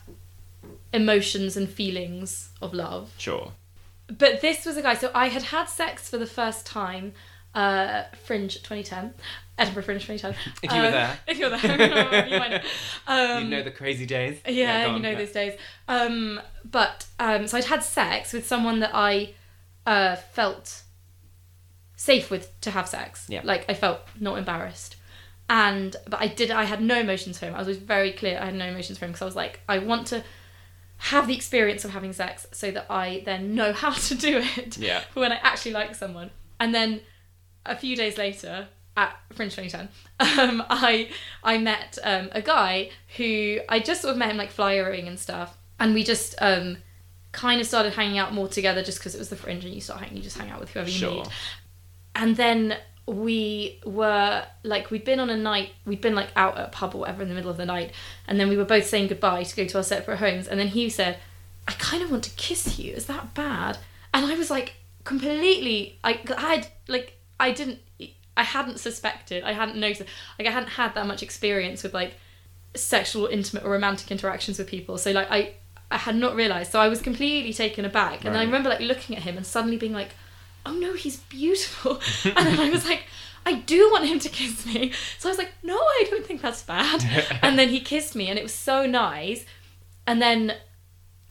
[0.94, 3.14] emotions and feelings of love.
[3.18, 3.52] Sure.
[4.08, 4.96] But this was a guy.
[4.96, 7.14] So I had had sex for the first time,
[7.54, 9.14] uh, Fringe 2010,
[9.58, 10.54] Edinburgh Fringe 2010.
[10.64, 11.20] If you were Um, there.
[11.28, 12.62] if you're there, you might know.
[13.08, 14.40] Um, you know the crazy days.
[14.48, 15.18] yeah, go you know yeah.
[15.18, 15.60] those days.
[15.88, 19.34] Um, but um, so I'd had sex with someone that I
[19.86, 20.84] uh, felt
[21.96, 23.26] safe with to have sex.
[23.30, 23.42] Yeah.
[23.44, 24.96] Like I felt not embarrassed.
[25.50, 27.56] And but I did I had no emotions for him.
[27.56, 29.80] I was very clear I had no emotions for him because I was like I
[29.80, 30.24] want to
[30.98, 34.78] have the experience of having sex so that I then know how to do it
[34.78, 35.04] Yeah.
[35.14, 36.32] when I actually like someone.
[36.60, 37.02] And then
[37.66, 38.68] a few days later
[38.98, 39.90] at Fringe 2010,
[40.40, 41.10] um, I
[41.44, 45.18] I met um, a guy who I just sort of met him like flyering and
[45.18, 46.78] stuff, and we just um,
[47.32, 49.80] kind of started hanging out more together just because it was the Fringe and you
[49.82, 51.12] start hanging, you just hang out with whoever you Sure.
[51.12, 51.28] meet.
[52.16, 56.66] And then we were like we'd been on a night we'd been like out at
[56.66, 57.94] a pub or whatever in the middle of the night
[58.28, 60.68] and then we were both saying goodbye to go to our separate homes and then
[60.68, 61.18] he said
[61.70, 63.78] i kind of want to kiss you is that bad
[64.14, 64.74] and i was like
[65.06, 67.80] completely i i had like i didn't
[68.38, 72.14] i hadn't suspected i hadn't noticed like i hadn't had that much experience with like
[72.78, 74.98] sexual intimate or romantic interactions with people.
[74.98, 75.54] So like i
[75.92, 76.72] i had not realized.
[76.72, 78.26] So i was completely taken aback.
[78.26, 80.10] And i remember like looking at him and suddenly being like
[80.66, 82.02] oh no he's beautiful.
[82.36, 83.04] And then i was like
[83.46, 84.92] i do want him to kiss me.
[85.18, 87.04] So i was like no i don't think that's bad.
[87.42, 89.46] And then he kissed me and it was so nice.
[90.06, 90.54] And then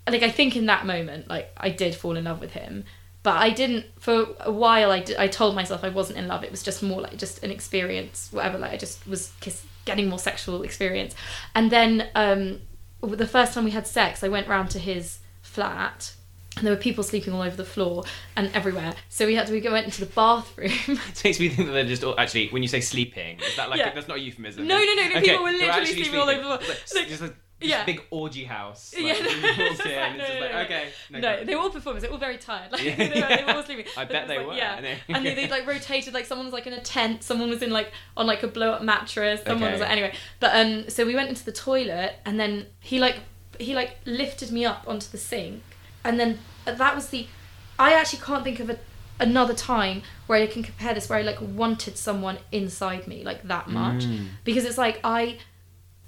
[0.09, 2.85] like i think in that moment like i did fall in love with him
[3.27, 6.53] but i didn't for a while i, I told myself i wasn't in love it
[6.53, 10.21] was just more like just an experience whatever like i just was kiss, getting more
[10.21, 11.13] sexual experience
[11.53, 12.61] and then um
[13.03, 16.15] the first time we had sex i went round to his flat
[16.57, 18.05] and there were people sleeping all over the floor
[18.37, 21.67] and everywhere so we had to we went into the bathroom It makes me think
[21.67, 23.93] that they're just all, actually when you say sleeping, is that like Yeah.
[23.93, 24.67] that's not a euphemism?
[24.67, 26.77] No, no, no, no, people were literally actually sleeping all over the floor.
[26.95, 27.09] Like,
[27.61, 27.85] Like, just a yeah.
[27.87, 28.95] big orgy house.
[28.97, 30.59] Yeah, Like, no, you it's in, like, no, just no, like, no.
[30.61, 30.89] okay.
[31.11, 31.45] No, go.
[31.45, 32.03] they were all performers.
[32.03, 32.71] They were all very tired.
[32.73, 32.97] Like Yeah.
[32.97, 33.87] they, were, they were all sleeping.
[33.97, 36.13] I But bet they were, Yeah, I and they, they like rotated.
[36.13, 37.23] Like someone was like in a tent.
[37.23, 39.41] Someone was in like on like a blow up mattress.
[39.47, 40.13] Someone was like anyway.
[40.41, 43.21] But um, so we went into the toilet, and then he like
[43.59, 45.63] he like lifted me up onto the sink,
[46.05, 47.27] and then that was the.
[47.79, 48.79] I actually can't think of a
[49.19, 53.43] another time where I can compare this where I like wanted someone inside me like
[53.49, 54.27] that much Mm.
[54.45, 55.39] because it's like I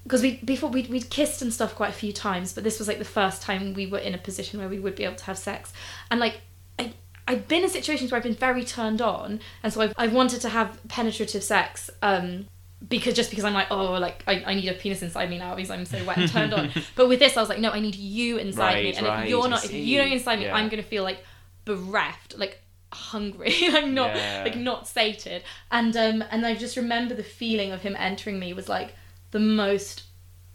[0.08, 2.88] because we before we we'd kissed and stuff quite a few times, but this was
[2.88, 5.24] like the first time we were in a position where we would be able to
[5.24, 5.72] have sex,
[6.10, 6.40] and like
[6.78, 6.92] I
[7.26, 10.40] I've been in situations where I've been very turned on, and so I've I've wanted
[10.40, 12.46] to have penetrative sex, um,
[12.88, 15.54] because just because I'm like oh like I, I need a penis inside me now
[15.54, 17.80] because I'm so wet and turned on, but with this I was like no I
[17.80, 20.56] need you inside me, and right, if you're not if you don't inside me, Yeah.
[20.56, 21.22] I'm gonna feel like
[21.66, 24.42] bereft like hungry i'm not Yeah.
[24.44, 28.54] like not sated and um and i just remember the feeling of him entering me
[28.54, 28.94] was like
[29.30, 30.04] the most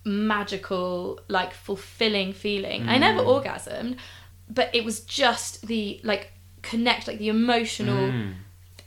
[0.06, 3.28] magical like fulfilling feeling i never Mm.
[3.44, 3.98] orgasmed
[4.50, 6.32] but it was just the like
[6.62, 8.34] connect like the emotional Mm.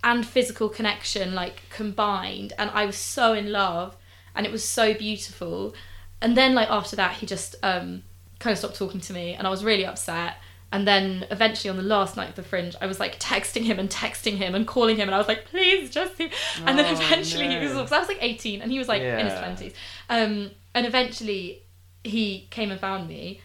[0.04, 3.96] and physical connection like combined and I was so in love
[4.34, 5.74] and it was so beautiful
[6.22, 8.02] and then like after that he just um
[8.38, 10.34] kind of stopped talking to me and I was really upset
[10.72, 13.78] and then eventually on the last night of the fringe I was like texting him
[13.78, 16.30] and texting him and calling him and I was like please just see
[16.64, 17.78] and then Oh, eventually he was no.
[17.78, 19.72] because I was like 18 and he was like in his 20s
[20.10, 21.62] um and eventually
[22.04, 23.40] he came and found me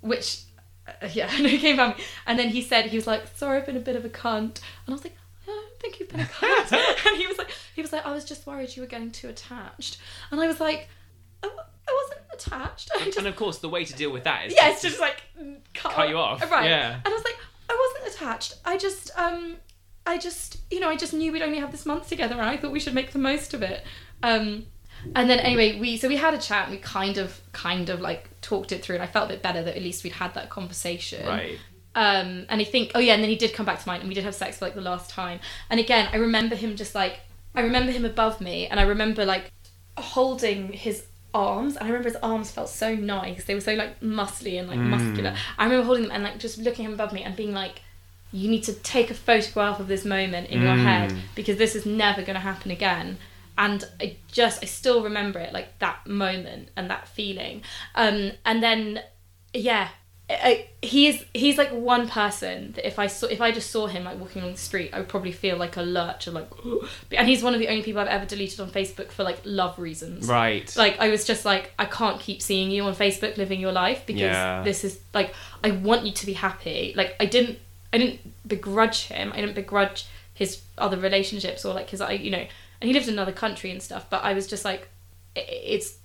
[0.00, 0.42] which
[0.86, 2.04] uh, yeah no, he came and found me.
[2.26, 4.60] And then he said he was like sorry I've been a bit of a cunt.
[4.86, 6.72] And I was like I don't think you've been a cunt.
[7.06, 9.28] And he was like he was like I was just worried you were getting too
[9.28, 9.98] attached.
[10.30, 10.88] And I was like
[11.42, 14.46] w- I wasn't attached I just and of course, the way to deal with that
[14.46, 15.22] is yeah, it's just like
[15.74, 16.66] cut, Cut you off, right?
[16.68, 16.94] yeah.
[16.94, 17.36] And I was like,
[17.68, 18.54] I wasn't attached.
[18.64, 19.56] I just, um,
[20.06, 22.56] I just, you know, I just knew we'd only have this month together, and I
[22.56, 23.84] thought we should make the most of it.
[24.22, 24.66] Um,
[25.14, 28.00] and then anyway, we so we had a chat, and we kind of, kind of
[28.00, 30.34] like talked it through, and I felt a bit better that at least we'd had
[30.34, 31.26] that conversation.
[31.26, 31.58] right.
[31.94, 34.08] Um, and I think, oh yeah, and then he did come back to mine, and
[34.08, 35.40] we did have sex for like the last time.
[35.70, 37.20] And again, I remember him just like,
[37.54, 39.50] I remember him above me, and I remember like
[39.96, 43.44] holding his arms, and I remember his arms felt so nice.
[43.44, 45.34] They were so like muscly and like muscular.
[45.58, 47.82] I remember holding them and like just looking him above me and being like,
[48.32, 51.84] you need to take a photograph of this moment in your head because this is
[51.84, 53.18] never going to happen again.
[53.58, 57.62] And I just, I still remember it, like that moment and that feeling.
[57.94, 59.02] Um, and then,
[59.52, 59.88] yeah,
[60.32, 63.86] I, he is he's like one person that if I saw if I just saw
[63.88, 66.48] him like walking on the street I would probably feel like a lurch or like
[67.12, 69.78] and he's one of the only people I've ever deleted on Facebook for like love
[69.78, 70.74] reasons Right.
[70.76, 74.04] like I was just like I can't keep seeing you on Facebook living your life
[74.06, 74.62] because Yeah.
[74.62, 77.58] this is like I want you to be happy like I didn't
[77.92, 82.30] I didn't begrudge him I didn't begrudge his other relationships or like his I you
[82.30, 82.38] know
[82.80, 84.88] and he lived in another country and stuff but I was just like
[85.36, 85.96] it's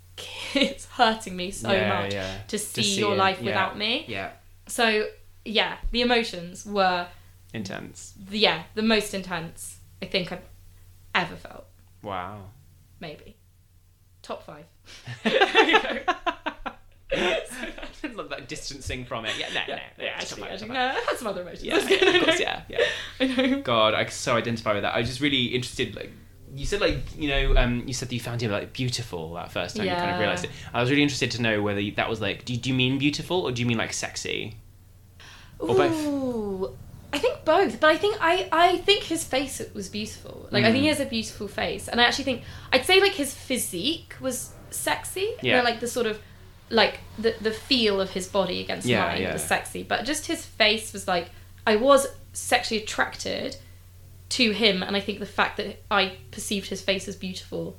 [0.54, 2.38] it's hurting me so Yeah, much yeah.
[2.48, 3.46] to see, see your it, life yeah.
[3.46, 4.32] without me yeah.
[4.68, 5.08] so
[5.44, 7.08] yeah the emotions were
[7.54, 8.14] Intense.
[8.30, 10.42] the, yeah the most intense I think I've
[11.14, 11.66] ever felt
[12.04, 12.44] Wow.
[13.00, 13.36] maybe
[14.22, 14.66] top five
[18.30, 19.34] like distancing from it.
[19.38, 19.82] Yeah, no, no, no.
[20.04, 21.64] yeah, actually, fine, actually, no, I had some other emotions.
[21.64, 22.80] Yeah, yeah, of course, yeah, yeah.
[23.20, 23.62] I know.
[23.62, 24.96] God, I so identify with that.
[24.96, 25.96] I was just really interested.
[25.96, 26.12] Like
[26.54, 29.52] you said, like you know, um, you said that you found him like beautiful that
[29.52, 30.20] first time you kind of Yeah.
[30.20, 30.52] realized it.
[30.74, 32.98] I was really interested to know whether that was like, do you, do you mean
[32.98, 34.56] beautiful or do you mean like sexy?
[35.60, 35.94] Or both?
[36.06, 36.76] Ooh,
[37.14, 40.48] I think both, but I think I I think his face was beautiful.
[40.52, 43.14] Like I think he has a beautiful face, and I actually think I'd say like
[43.14, 45.22] his physique was sexy.
[45.22, 45.58] You Yeah.
[45.58, 46.20] know, like the sort of
[46.70, 49.34] like the the feel of his body against Yeah, mine yeah.
[49.34, 51.30] was sexy, but just his face was like
[51.66, 53.56] I was sexually attracted
[54.30, 57.78] to him, and I think the fact that I perceived his face as beautiful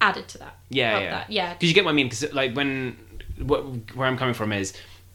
[0.00, 0.56] added to that.
[0.68, 1.10] Yeah, yeah.
[1.10, 1.30] that.
[1.30, 1.52] yeah.
[1.54, 2.06] Because you get what I mean.
[2.08, 2.96] Because like when
[3.38, 3.60] what,
[3.94, 4.72] where I'm coming from is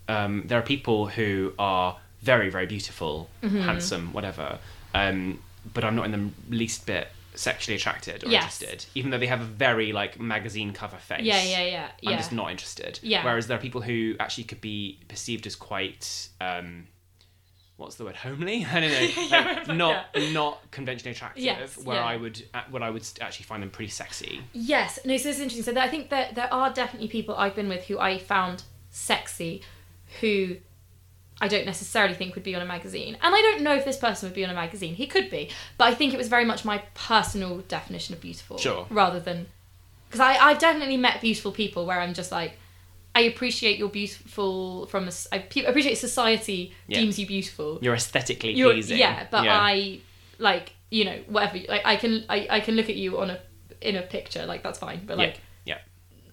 [0.08, 3.62] um, there are people who are very very beautiful, Mm-hmm.
[3.62, 4.60] handsome, whatever,
[4.94, 5.40] um,
[5.74, 8.62] but I'm not in the least bit sexually attracted or Yes.
[8.62, 11.24] interested, even though they have a very like magazine cover face.
[11.24, 12.10] Yeah, yeah, yeah, yeah.
[12.12, 13.00] I'm just not interested.
[13.04, 13.24] Yeah.
[13.26, 16.30] Whereas there are people who actually could be perceived as quite.
[16.42, 16.88] Um,
[17.78, 18.16] What's the word?
[18.16, 18.66] Homely?
[18.72, 19.56] I don't know.
[19.66, 21.44] Like, not not conventionally attractive.
[21.44, 22.06] Yes, where yeah.
[22.06, 24.42] I would, uh, where I would actually find them pretty sexy.
[24.54, 25.64] Yes, no, so it's interesting.
[25.64, 28.64] So that, I think that there are definitely people I've been with who I found
[28.92, 29.62] sexy,
[30.22, 30.56] who
[31.42, 33.18] I don't necessarily think would be on a magazine.
[33.22, 34.96] And I don't know if this person would be on a magazine.
[34.96, 38.58] He could be, but I think it was very much my personal definition of beautiful,
[38.58, 38.88] Sure.
[38.90, 39.48] rather than
[40.08, 42.58] because I've definitely met beautiful people where I'm just like.
[43.16, 47.00] I appreciate you're beautiful from a, I appreciate society Yeah.
[47.00, 47.80] deems you beautiful.
[47.82, 48.98] You're aesthetically You're- pleasing.
[48.98, 49.58] Yeah, but Yeah.
[49.60, 50.00] I
[50.38, 51.60] like you know whatever.
[51.70, 53.40] Like I can I, I can look at you on a
[53.82, 55.02] in a picture like that's fine.
[55.06, 55.80] But like yeah,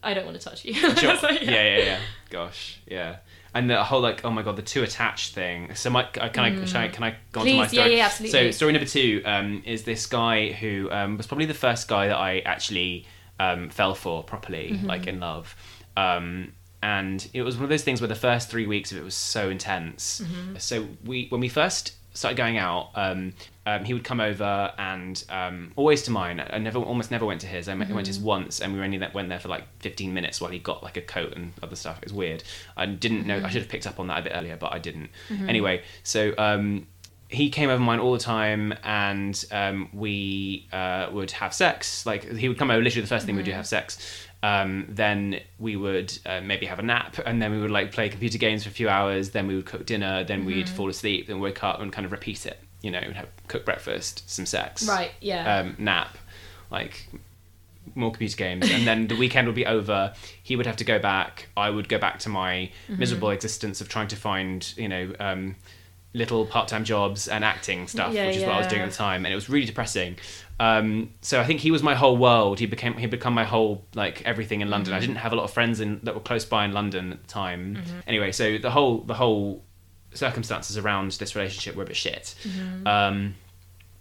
[0.02, 0.74] I don't want to touch you.
[0.74, 1.16] yeah, sure.
[1.16, 1.98] So, yeah, yeah, yeah.
[2.30, 3.16] Gosh, yeah.
[3.54, 5.74] And the whole like, oh my god, the too attached thing.
[5.74, 7.96] So, my, can I, shall I can I go on to my Please, yeah, story?
[7.98, 8.50] yeah, absolutely.
[8.52, 12.08] So, story number two um, is this guy who um, was probably the first guy
[12.08, 13.06] that I actually
[13.38, 14.86] um, fell for properly, Mm-hmm.
[14.86, 15.54] like in love.
[15.98, 19.04] Um, and it was one of those things where the first three weeks of it
[19.04, 20.20] was so intense.
[20.20, 20.56] Mm-hmm.
[20.58, 23.32] So we, when we first started going out, um,
[23.64, 26.44] um, he would come over and um, always to mine.
[26.50, 27.68] I never, almost never went to his.
[27.68, 28.26] I went to his Mm-hmm.
[28.26, 31.02] once, and we only went there for like 15 minutes while he got like a
[31.02, 31.98] coat and other stuff.
[31.98, 32.42] It was weird.
[32.76, 33.40] I didn't know.
[33.44, 35.10] I should have picked up on that a bit earlier, but I didn't.
[35.48, 36.34] Anyway, so.
[36.36, 36.86] Um,
[37.28, 42.04] he came over mine all the time, and um, we uh, would have sex.
[42.04, 42.82] Like he would come over.
[42.82, 44.26] Literally, the first thing we'd do have sex.
[44.44, 48.08] Um, then we would uh, maybe have a nap, and then we would like play
[48.08, 49.30] computer games for a few hours.
[49.30, 50.24] Then we would cook dinner.
[50.24, 51.28] Then we'd fall asleep.
[51.28, 52.58] Then wake up and kind of repeat it.
[52.80, 55.58] You know, have cook breakfast, some sex, Right, yeah.
[55.58, 56.18] um, nap,
[56.72, 57.06] like
[57.94, 60.14] more computer games, and then the weekend would be over.
[60.42, 61.48] He would have to go back.
[61.56, 62.98] I would go back to my Mm-hmm.
[62.98, 65.54] miserable existence of trying to find, you know, um,
[66.14, 68.96] little part-time jobs and acting stuff, Yeah, which is what I was doing at the
[68.96, 70.16] time, and it was really depressing.
[70.60, 72.58] Um, so I think he was my whole world.
[72.60, 74.92] He became he become my whole like everything in London.
[74.94, 75.06] I Mm-hmm.
[75.06, 77.28] didn't have a lot of friends in that were close by in London at the
[77.28, 77.82] time.
[78.06, 79.64] Anyway, so the whole the whole
[80.14, 82.34] circumstances around this relationship were a bit shit.
[82.44, 82.86] Mm-hmm.
[82.86, 83.34] Um,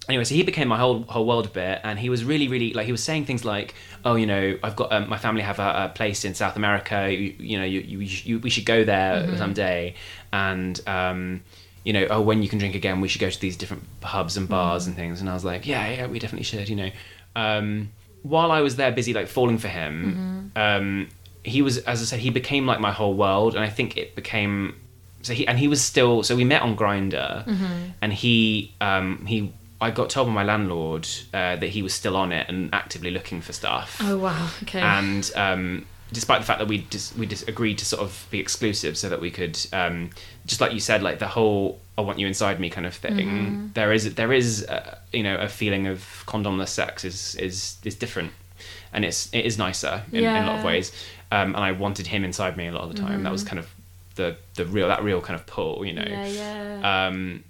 [0.10, 2.74] anyway, so he became my whole whole world a bit, and he was really, really
[2.74, 3.74] like he was saying things like,
[4.06, 7.12] "Oh, you know, I've got um, my family have a, a place in South America.
[7.12, 9.38] You, you know, you, you, you we should go there Mm-hmm.
[9.38, 9.96] someday."
[10.34, 11.44] And um,
[11.84, 14.38] you know, oh, when you can drink again, we should go to these different pubs
[14.38, 14.90] and bars Mm-hmm.
[14.90, 15.22] and things.
[15.22, 16.70] And I was like, yeah, yeah, we definitely should.
[16.70, 16.92] You know,
[17.36, 17.90] um,
[18.24, 20.58] while I was there busy like falling for him, Mm-hmm.
[20.84, 21.10] um,
[21.44, 24.16] he was, as I said, he became like my whole world, and I think it
[24.16, 24.76] became.
[25.24, 26.24] So he and he was still.
[26.24, 29.54] So we met on Grindr, and he um, he.
[29.84, 33.10] I got told by my landlord uh, that he was still on it and actively
[33.10, 34.48] looking for stuff Oh wow.
[34.62, 34.80] Okay.
[34.80, 38.40] and um, despite the fact that we just we just agreed to sort of be
[38.40, 40.10] exclusive so that we could um,
[40.46, 43.72] just like you said like the whole I want you inside me kind of thing
[43.74, 47.96] there is there is uh, you know a feeling of condomless sex is is is
[47.96, 48.32] different.
[48.94, 50.92] And it's it is nicer in, in a lot of ways.
[51.32, 53.24] Um, and I wanted him inside me a lot of the time.
[53.24, 53.68] That was kind of
[54.16, 56.06] the the real that real kind of pull you know.
[56.06, 57.08] Yeah, yeah.
[57.08, 57.44] um,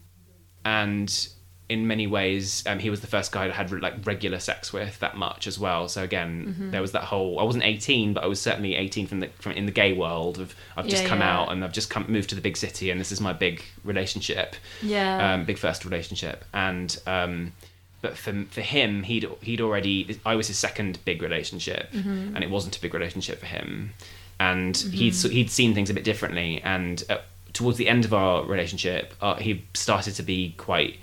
[0.63, 1.27] and
[1.73, 4.99] in many ways, um, he was the first guy I had like regular sex with
[4.99, 5.87] that much as well.
[5.87, 6.71] So again, Mm-hmm.
[6.71, 7.39] there was that whole.
[7.39, 10.35] I wasn't eighteen, but I was certainly eighteen from the from in the gay world.
[10.43, 11.33] Of I've just Yeah, come yeah.
[11.35, 13.55] out and I've just come moved to the big city, and this is my big
[13.83, 15.33] relationship, yeah.
[15.33, 16.37] um, big first relationship.
[16.53, 17.53] And um,
[18.01, 20.19] but for for him, he'd he'd already.
[20.25, 22.35] I was his second big relationship, Mm-hmm.
[22.35, 23.93] and it wasn't a big relationship for him.
[24.39, 27.03] And he'd he'd seen things a bit differently, and.
[27.09, 27.17] Uh,
[27.53, 30.93] Towards the end of our relationship, uh, he started to be quite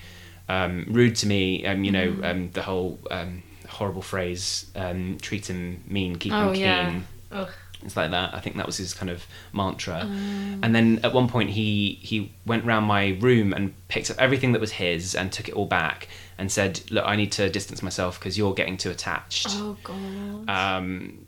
[0.49, 1.65] um, rude to me.
[1.67, 6.49] Um, you know, um, the whole um, horrible phrase, um, treat him mean, keep him
[6.49, 6.61] Oh, keen.
[6.63, 7.01] yeah.
[7.33, 7.49] Ugh.
[7.85, 8.35] It's like that.
[8.35, 10.01] I think that was his kind of mantra.
[10.05, 10.59] Mm.
[10.65, 14.51] And then at one point, he he went round my room and picked up everything
[14.53, 16.09] that was his and took it all back
[16.39, 20.51] and said, "Look, I need to distance myself because you're getting too attached." Oh god.
[20.51, 21.27] Um,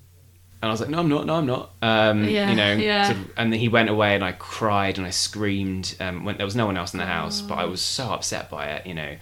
[0.62, 1.24] and I was like, no, I'm not.
[1.26, 1.70] No, I'm not.
[1.80, 2.72] Um, Yeah, you know.
[2.74, 3.04] yeah.
[3.08, 5.96] sort of- and then he went away, and I cried and I screamed.
[6.00, 8.50] Um, when there was no one else in the house, but I was so upset
[8.50, 8.86] by it.
[8.86, 9.16] You know.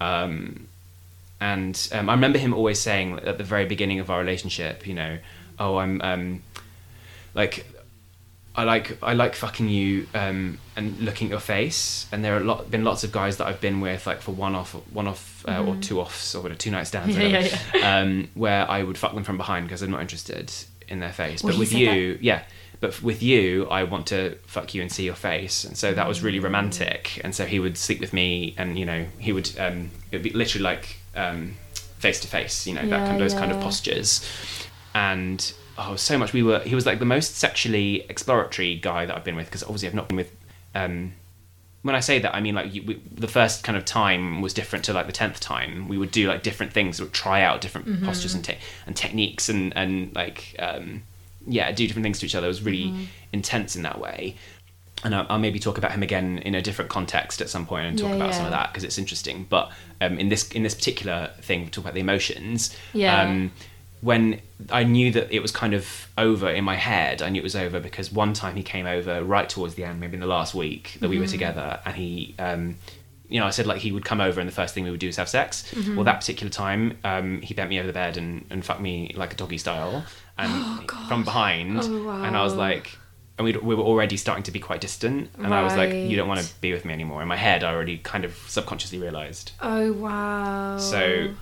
[0.00, 0.68] Um,
[1.40, 4.94] and um, I remember him always saying at the very beginning of our relationship, you
[4.94, 5.18] know,
[5.58, 6.42] oh, I'm um,
[7.34, 7.66] like.
[8.56, 12.06] I like I like fucking you um, and looking at your face.
[12.10, 14.56] And there are lot, been lots of guys that I've been with, like for one
[14.56, 17.16] off, one off uh, or two offs or two night stands.
[17.16, 20.52] Yeah, whatever, Um, where I would fuck them from behind because I'm not interested
[20.88, 21.42] in their face.
[21.42, 22.42] Well, but with you, yeah.
[22.80, 26.06] But with you, I want to fuck you and see your face, and so that
[26.06, 26.22] was Mm.
[26.24, 27.20] really romantic.
[27.24, 30.22] And so he would sleep with me, and you know, he would um, it would
[30.22, 31.56] be literally like um,
[31.98, 34.24] face to face, you know, that Yeah, kind, those kind of postures,
[34.94, 36.32] and oh, so much.
[36.32, 36.60] We were.
[36.60, 39.94] He was like the most sexually exploratory guy that I've been with because obviously I've
[39.94, 40.32] not been with.
[40.74, 41.14] Um,
[41.88, 44.54] when I say that, I mean like you, we, the first kind of time was
[44.54, 45.88] different to like the tenth time.
[45.88, 48.04] We would do like different things, would try out different Mm-hmm.
[48.06, 51.02] postures and te- and techniques, and and like um,
[51.46, 52.46] yeah, do different things to each other.
[52.46, 53.04] It was really Mm-hmm.
[53.32, 54.36] intense in that way.
[55.04, 57.86] And I'll, I'll maybe talk about him again in a different context at some point
[57.86, 59.46] and talk Yeah, about some of that because it's interesting.
[59.48, 59.70] But
[60.00, 62.76] um, in this in this particular thing, we talk about the emotions.
[62.92, 63.22] Yeah.
[63.22, 63.52] Um,
[64.00, 67.44] when I knew that it was kind of over in my head, I knew it
[67.44, 70.26] was over because one time he came over right towards the end, maybe in the
[70.26, 71.10] last week that Mm-hmm.
[71.10, 72.76] we were together, and he, um,
[73.28, 75.00] you know, I said like he would come over and the first thing we would
[75.00, 75.64] do is have sex.
[75.72, 75.96] Mm-hmm.
[75.96, 79.12] Well, that particular time, um, he bent me over the bed and, and fucked me
[79.16, 80.04] like a doggy style,
[80.38, 82.96] and from behind, Oh, and I was like.
[83.36, 86.16] And we we were already starting to be quite distant, and I was like, "You
[86.16, 88.98] don't want to be with me anymore." In my head, I already kind of subconsciously
[88.98, 89.52] realized.
[89.62, 90.76] Oh wow.
[90.78, 91.34] So,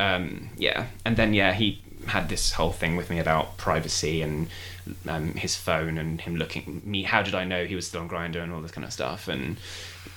[0.00, 4.48] um, yeah, and then yeah, he had this whole thing with me about privacy and
[5.08, 7.02] um, his phone and him looking me.
[7.02, 9.28] How did I know he was still on Grindr and all this kind of stuff,
[9.28, 9.56] and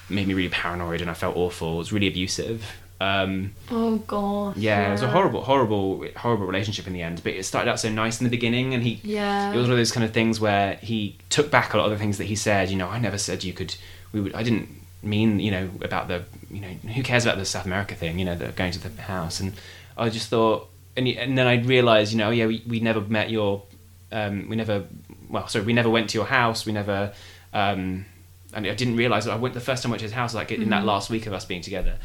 [0.09, 1.75] made me really paranoid, and I felt awful.
[1.75, 2.63] It was really abusive.
[3.01, 4.55] Um, Oh god.
[4.55, 7.21] yeah, it was a horrible, horrible, horrible relationship in the end.
[7.23, 9.51] But it started out so nice in the beginning, and he Yeah.
[9.51, 11.91] it was one of those kind of things where he took back a lot of
[11.91, 12.69] the things that he said.
[12.69, 13.75] You know, I never said you could.
[14.13, 14.33] We would.
[14.33, 14.69] I didn't
[15.03, 18.17] mean you know about the you know who cares about the South America thing.
[18.17, 19.53] You know, the going to the house, and
[19.97, 23.29] I just thought, and, and then I realized, you know, yeah, we, we never met
[23.29, 23.63] your,
[24.11, 24.85] um, we never,
[25.29, 26.65] well, sorry, we never went to your house.
[26.65, 27.13] We never,
[27.53, 28.05] um,
[28.53, 30.33] and I didn't realize that I went the first time I went to his house
[30.33, 31.97] like in that last week of us being together,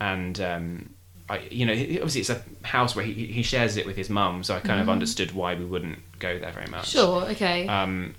[0.00, 0.40] and.
[0.40, 0.90] Um,
[1.26, 4.44] I, you know, obviously it's a house where he, he shares it with his mum,
[4.44, 6.88] so I kind of understood why we wouldn't go there very much.
[6.90, 7.22] Sure.
[7.30, 7.66] Okay.
[7.66, 8.14] Um,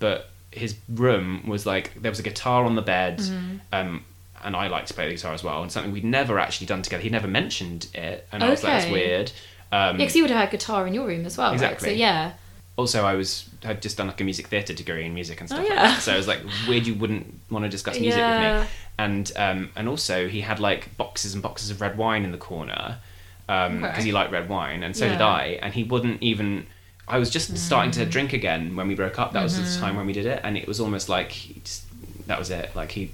[0.00, 3.56] but his room was like there was a guitar on the bed, Mm-hmm.
[3.72, 4.04] um,
[4.44, 6.82] and I like to play the guitar as well, and something we'd never actually done
[6.82, 7.02] together.
[7.02, 9.32] He'd never mentioned it, and I was like, that's weird.
[9.72, 11.88] Um, yeah, because you would have had guitar in your room as well, Exactly.
[11.88, 11.94] right?
[11.96, 12.32] So yeah.
[12.76, 15.60] also, I was had just done like a music theater degree in music and stuff
[15.60, 15.82] Oh, like yeah.
[15.88, 18.68] that, so I was like, weird you wouldn't want to discuss music with me.
[18.98, 22.38] and um, and also he had like boxes and boxes of red wine in the
[22.38, 22.98] corner
[23.46, 24.02] because Okay.
[24.02, 25.58] he liked red wine, and so did I.
[25.62, 26.66] And he wouldn't even.
[27.08, 29.32] I was just starting to drink again when we broke up.
[29.32, 29.64] That was Mm-hmm.
[29.74, 31.84] the time when we did it, and it was almost like he just,
[32.26, 32.74] that was it.
[32.74, 33.12] Like he,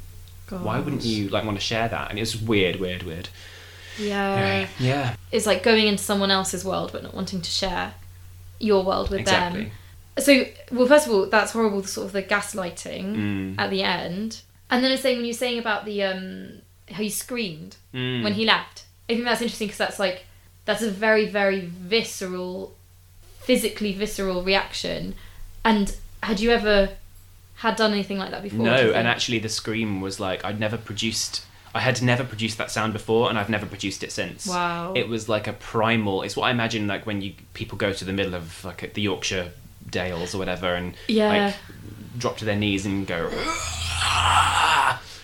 [0.58, 2.10] why wouldn't you like want to share that?
[2.10, 3.28] And it was weird, weird, weird.
[3.98, 4.66] Yeah.
[4.78, 7.94] Yeah, It's like going into someone else's world but not wanting to share
[8.58, 9.64] your world with exactly.
[9.64, 9.72] them.
[10.18, 11.80] So, well, first of all, that's horrible.
[11.82, 13.54] The sort of the gaslighting Mm.
[13.58, 14.40] at the end,
[14.70, 18.22] and then it's saying when you're saying about the um how you screamed Mm.
[18.22, 18.84] when he left.
[19.08, 20.26] I think that's interesting because that's like
[20.64, 22.74] that's a very very visceral,
[23.40, 25.14] physically visceral reaction.
[25.64, 26.90] And had you ever
[27.62, 28.58] had done anything like that before?
[28.64, 31.44] No, and actually the scream was like I'd never produced
[31.74, 34.46] I had never produced that sound before and I've never produced it since.
[34.46, 34.92] Wow.
[34.94, 38.04] It was like a primal it's what I imagine like when you people go to
[38.04, 39.52] the middle of like the Yorkshire
[39.90, 41.28] Dales or whatever and Yeah.
[41.46, 41.54] like
[42.18, 43.28] drop to their knees and go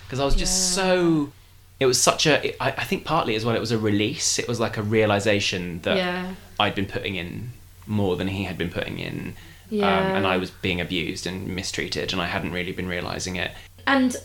[0.07, 0.83] because I was just Yeah.
[0.85, 1.33] so
[1.81, 4.39] it was such a I, I think partly as well it was a release.
[4.39, 7.51] It was like a realization that yeah, I'd been putting in
[7.87, 9.35] more than he had been putting in.
[9.71, 13.37] Yeah, Um, and I was being abused and mistreated, and I hadn't really been realizing
[13.37, 13.53] it.
[13.87, 14.17] And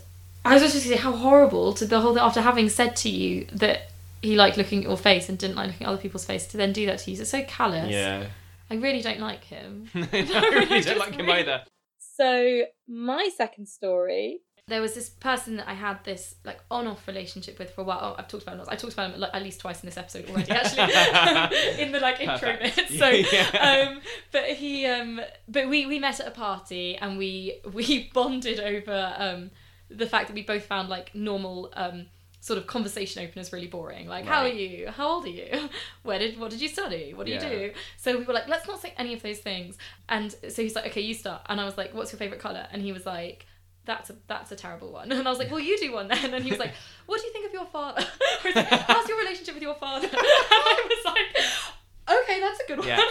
[0.46, 3.10] I was just going to say how horrible to the whole after having said to
[3.10, 3.90] you that
[4.22, 6.58] he liked looking at your face and didn't like looking at other people's face to
[6.58, 7.20] then do that to you.
[7.20, 7.92] It's so callous.
[7.92, 8.28] Yeah.
[8.70, 9.90] I really don't like him.
[9.94, 11.64] no, I really don't like him either.
[12.00, 14.40] So, my second story.
[14.74, 18.00] There was this person that I had this like on-off relationship with for a while.
[18.02, 18.66] Oh, I've talked about him.
[18.68, 22.00] I talked about him like, at least twice in this episode already, actually, in the
[22.00, 22.90] like intro bit.
[23.02, 23.08] So,
[23.38, 23.88] Yeah.
[23.92, 24.02] um,
[24.32, 29.14] but he, um, but we we met at a party and we we bonded over
[29.18, 29.52] um
[29.90, 32.08] the fact that we both found like normal um
[32.40, 34.08] sort of conversation openers really boring.
[34.08, 34.88] Like, how are you?
[34.90, 35.70] How old are you?
[36.02, 37.14] Where did what did you study?
[37.14, 37.44] What do Yeah.
[37.44, 37.74] you do?
[37.98, 39.78] So we were like, let's not say any of those things.
[40.10, 41.42] And so he's like, okay, you start.
[41.48, 42.66] And I was like, what's your favorite color?
[42.72, 43.46] And he was like.
[43.86, 45.12] That's a that's a terrible one.
[45.18, 46.34] And I was like, well, you do one then.
[46.34, 46.74] And he was like,
[47.06, 48.02] what do you think of your father?
[48.44, 50.08] I was like, How's your relationship with your father?
[50.08, 52.88] And I was like, okay, that's a good one.
[52.88, 53.02] Yeah.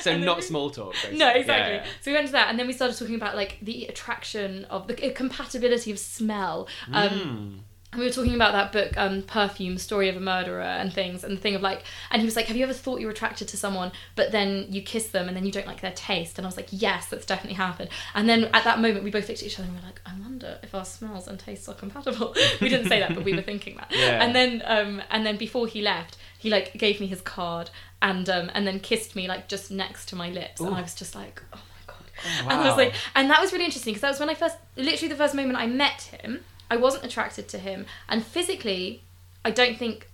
[0.00, 0.92] So not we- small talk.
[0.94, 1.18] Basically.
[1.18, 1.76] no, exactly.
[1.76, 4.64] Yeah, So we went to that, and then we started talking about like the attraction
[4.66, 6.68] of the compatibility of smell.
[6.92, 7.58] Um, Mm.
[7.94, 11.22] And we were talking about that book, um, Perfume, Story of a Murderer, and things,
[11.22, 13.12] and the thing of like, and he was like, Have you ever thought you were
[13.12, 16.36] attracted to someone, but then you kiss them and then you don't like their taste?
[16.36, 17.90] And I was like, Yes, that's definitely happened.
[18.12, 20.00] And then at that moment, we both looked at each other and we were like,
[20.04, 22.34] I wonder if our smells and tastes are compatible.
[22.60, 23.92] we didn't say that, but we were thinking that.
[23.92, 24.24] Yeah.
[24.24, 27.70] And then, um, and then before he left, he like gave me his card
[28.02, 30.94] and um, and then kissed me like just next to my lips, and I was
[30.94, 32.04] just like, Oh my god.
[32.42, 34.34] Oh, And I was like, and that was really interesting because that was when I
[34.34, 36.40] first, literally the first moment I met him.
[36.70, 39.02] I wasn't attracted to him, and physically,
[39.44, 40.08] I don't think.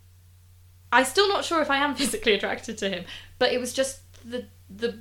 [0.93, 3.05] I'm still not sure if I am physically attracted to him,
[3.39, 4.99] but it was just the the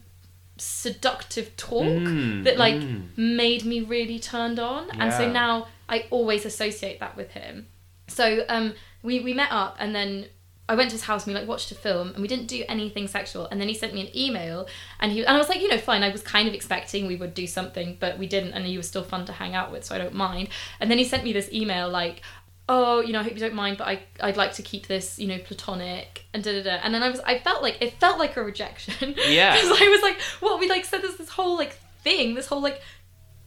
[0.57, 3.17] seductive talk Mm, that like mm.
[3.17, 7.67] made me really turned on, and so now I always associate that with him.
[8.07, 10.27] So um, we we met up, and then
[10.69, 12.63] I went to his house and we like watched a film and we didn't do
[12.69, 13.47] anything sexual.
[13.47, 14.67] And then he sent me an email
[14.99, 17.15] and he and I was like you know fine I was kind of expecting we
[17.15, 19.83] would do something but we didn't and he was still fun to hang out with
[19.83, 20.49] so I don't mind.
[20.79, 22.21] And then he sent me this email like
[22.69, 25.17] oh you know I hope you don't mind but I I'd like to keep this
[25.17, 26.79] you know platonic and da da da.
[26.83, 29.15] And then I was I felt like it felt like a rejection.
[29.27, 29.55] Yeah.
[29.55, 32.61] because I was like what we like said there's this whole like thing this whole
[32.61, 32.81] like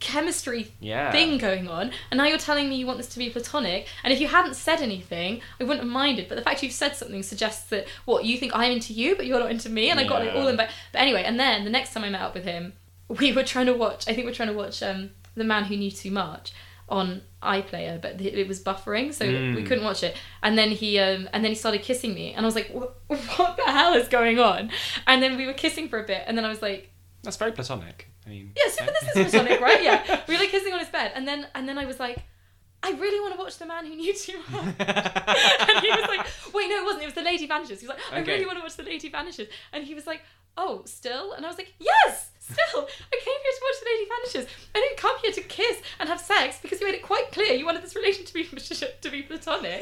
[0.02, 1.10] chemistry Yeah.
[1.12, 4.12] thing going on and now you're telling me you want this to be platonic and
[4.12, 7.22] if you hadn't said anything I wouldn't have minded but the fact you've said something
[7.22, 10.04] suggests that what you think I'm into you but you're not into me and I
[10.04, 12.34] got like all in but but anyway and then the next time I met up
[12.34, 12.72] with him
[13.08, 15.76] we were trying to watch I think we're trying to watch um The Man Who
[15.76, 16.52] Knew Too Much
[16.88, 19.54] on iPlayer but it was buffering so Mm.
[19.54, 22.44] we couldn't watch it and then he um and then he started kissing me and
[22.44, 24.70] I was like what the hell is going on
[25.06, 26.90] and then we were kissing for a bit and then I was like
[27.22, 28.08] That's very platonic.
[28.26, 29.82] I mean, Yes, but this is platonic, right?
[29.82, 30.20] Yeah.
[30.28, 32.18] We were like kissing on his bed, and then and then I was like,
[32.84, 34.74] I really want to watch The Man Who Knew Too Much.
[34.78, 37.02] and he was like, Wait, no, it wasn't.
[37.02, 37.80] It was The Lady Vanishes.
[37.80, 38.32] He was like, I Okay.
[38.32, 39.48] really want to watch The Lady Vanishes.
[39.72, 40.22] And he was like,
[40.56, 41.32] Oh, still?
[41.32, 42.80] And I was like, Yes, still.
[43.12, 44.46] I came here to watch The Lady Vanishes.
[44.74, 47.52] I didn't come here to kiss and have sex because you made it quite clear
[47.54, 48.44] you wanted this relation to be
[49.02, 49.80] to be platonic.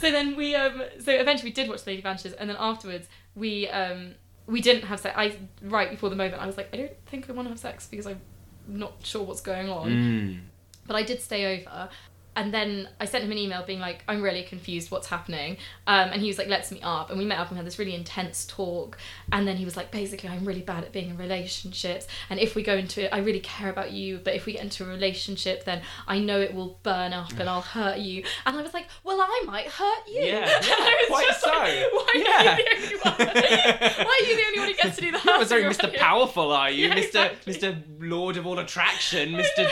[0.00, 3.08] so then we um so eventually we did watch The Lady Vanishes, and then afterwards
[3.34, 4.14] we um
[4.50, 5.14] we didn't have sex.
[5.16, 7.58] I right before the moment I was like, I don't think I want to have
[7.58, 8.20] sex because I'm
[8.66, 9.88] not sure what's going on.
[9.88, 10.40] mm.
[10.86, 11.88] But I did stay over.
[12.36, 15.56] And then I sent him an email being like, I'm really confused, what's happening?
[15.86, 17.10] Um, and he was like, let's meet up.
[17.10, 18.96] And we met up and had this really intense talk.
[19.32, 22.06] And then he was like, basically, I'm really bad at being in relationships.
[22.30, 24.18] And if we go into it, I really care about you.
[24.22, 27.48] But if we get into a relationship, then I know it will burn up and
[27.48, 28.22] I'll hurt you.
[28.46, 30.22] And I was like, well, I might hurt you.
[30.22, 31.50] Yeah, was quite so.
[31.50, 32.54] like, why Yeah.
[32.54, 33.36] are you the only one?
[34.06, 35.24] why are you the only one who gets to do that?
[35.24, 35.96] You're not very Mr.
[35.96, 36.88] Powerful, are you?
[36.88, 37.04] Yeah, Mr.
[37.04, 37.54] exactly.
[37.54, 37.82] Mr.
[38.00, 39.70] Lord of all attraction, Mr.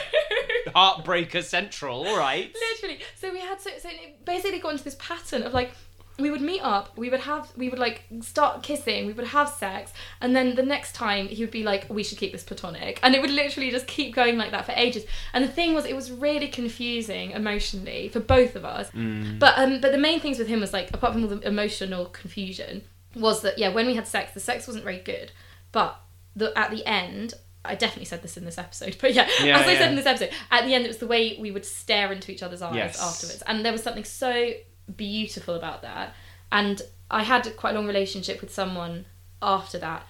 [0.78, 2.06] Heartbreaker Central.
[2.06, 2.54] All right.
[2.72, 3.00] literally.
[3.16, 5.72] So we had so, so it basically got into this pattern of like
[6.18, 9.48] we would meet up we would have we would like start kissing we would have
[9.48, 12.98] sex and then the next time he would be like we should keep this platonic.
[13.02, 15.04] And it would literally just keep going like that for ages.
[15.32, 18.90] And the thing was it was really confusing emotionally for both of us.
[19.38, 22.06] But um but the main things with him was like apart from all the emotional
[22.06, 22.82] confusion
[23.14, 25.32] was that yeah when we had sex the sex wasn't very good.
[25.72, 26.00] But
[26.34, 29.66] the at the end I definitely said this in this episode, but yeah, Yeah, as
[29.66, 29.78] I yeah.
[29.78, 32.30] said in this episode, at the end it was the way we would stare into
[32.32, 33.02] each other's eyes Yes.
[33.02, 34.52] afterwards, and there was something so
[34.96, 36.14] beautiful about that.
[36.50, 36.80] And
[37.10, 39.06] I had quite a long relationship with someone
[39.42, 40.06] after that,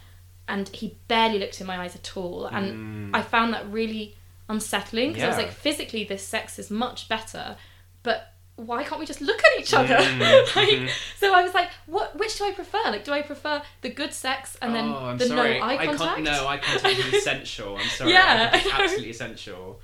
[0.47, 4.17] and he barely looked in my eyes at all, and I found that really
[4.49, 5.43] unsettling because I was Mm.
[5.43, 7.57] Like, physically, this sex is much better,
[8.03, 9.95] but why can't we just look at each other?
[9.95, 10.21] Mm,
[10.57, 10.91] like, mhm.
[11.17, 12.19] so I was like, what?
[12.19, 12.83] Which do I prefer?
[12.87, 15.61] Like, do I prefer the good sex and then oh, I'm the sorry.
[15.61, 16.01] no eye contact?
[16.01, 16.25] I can't.
[16.25, 17.77] No, eye contact is essential.
[17.77, 18.13] I'm sorry.
[18.13, 19.81] Yeah, it's absolutely essential.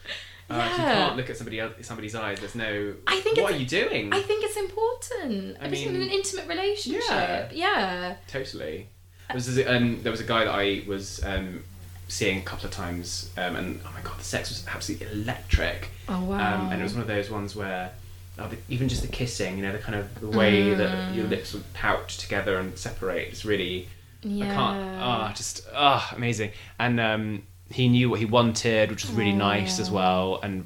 [0.51, 2.41] Uh, if you can't look at somebody else, somebody's eyes.
[2.41, 2.95] There's no.
[3.07, 4.13] I think What are you doing?
[4.13, 5.57] I think it's important.
[5.61, 7.03] I mean, in an intimate relationship.
[7.09, 7.49] yeah.
[7.53, 8.17] Yeah.
[8.27, 8.89] Totally.
[9.29, 11.65] There was, um, there was a guy that I was um,
[12.09, 15.89] seeing a couple of times, um, and oh my god, the sex was absolutely electric.
[16.09, 16.57] Oh wow.
[16.57, 17.93] Um, and it was one of those ones where
[18.37, 20.79] the, even just the kissing, you know, the kind of the way Mm.
[20.79, 23.89] that your lips would pout together and separate, it's really
[24.23, 24.47] yeah.
[24.51, 25.01] I can't.
[25.01, 26.51] Ah, just ah, amazing.
[26.79, 30.41] And um, he knew what he wanted, which was really nice as well.
[30.43, 30.65] And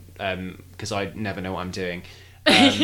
[0.70, 2.02] because I never know what I'm doing,
[2.46, 2.80] um,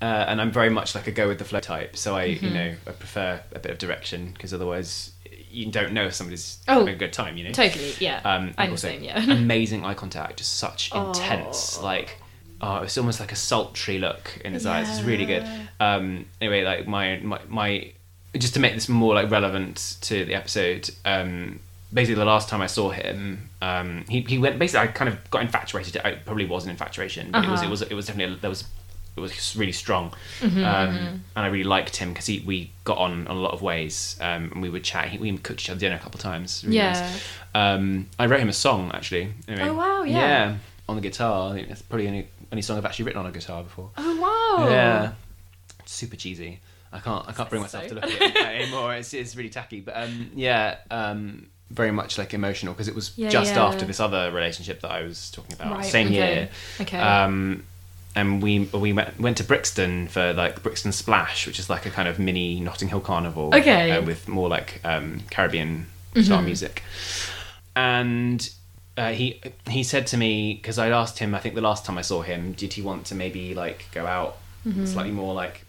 [0.00, 1.96] uh, and I'm very much like a go with the flow type.
[1.96, 2.44] So I, Mm-hmm.
[2.46, 5.12] you know, I prefer a bit of direction because otherwise
[5.50, 7.36] you don't know if somebody's Oh, having a good time.
[7.36, 7.52] You know.
[7.52, 7.92] Totally.
[8.00, 8.20] Yeah.
[8.24, 9.02] Um, I'm the same.
[9.02, 9.22] Yeah.
[9.30, 11.84] amazing eye contact, just such intense, Oh.
[11.84, 12.18] like.
[12.66, 14.88] Oh, it's almost like a sultry look in his eyes.
[14.88, 15.44] It's really good.
[15.80, 17.92] Um, anyway, like my, my my,
[18.44, 20.88] just to make this more like relevant to the episode.
[21.04, 21.60] Um,
[21.92, 24.58] basically, the last time I saw him, um, he he went.
[24.58, 25.96] Basically, I kind of got infatuated.
[25.96, 27.66] It probably wasn't infatuation, but it was Uh-huh.
[27.68, 28.64] it was it was definitely there was
[29.16, 30.96] it was really strong, Mm-hmm, um,
[31.36, 34.16] and I really liked him because he we got on in a lot of ways,
[34.20, 35.08] um, and we would chat.
[35.10, 36.64] He, we cooked each other dinner a couple of times.
[36.64, 36.92] Really Yeah.
[36.92, 37.24] nice.
[37.54, 39.24] Um, I wrote him a song actually.
[39.48, 40.18] Anyway, Oh, wow, yeah.
[40.18, 40.56] Yeah
[40.88, 41.50] on the guitar.
[41.50, 43.90] I think that's probably only only song I've actually written on a guitar before.
[43.96, 44.68] Oh wow.
[44.70, 45.12] Yeah,
[45.84, 46.60] super cheesy.
[46.92, 48.94] I can't I can't bring myself So- to look at it anymore.
[48.94, 53.12] It's it's really tacky, but um, yeah, um, very much like emotional because it was
[53.16, 53.64] Yeah, just yeah.
[53.66, 56.14] after this other relationship that I was talking about, Right, same okay.
[56.34, 56.48] year.
[56.80, 56.98] Okay.
[56.98, 57.64] Um,
[58.16, 61.90] and we we went, went to Brixton for like Brixton Splash, which is like a
[61.90, 63.52] kind of mini Notting Hill carnival.
[63.52, 63.90] Okay.
[63.90, 66.44] uh, with more like um, Caribbean style Mm-hmm.
[66.46, 66.84] music.
[67.74, 68.48] And
[68.96, 71.98] uh, he he said to me because I'd asked him, I think the last time
[71.98, 74.86] I saw him, did he want to maybe like go out Mm-hmm.
[74.86, 75.66] slightly more like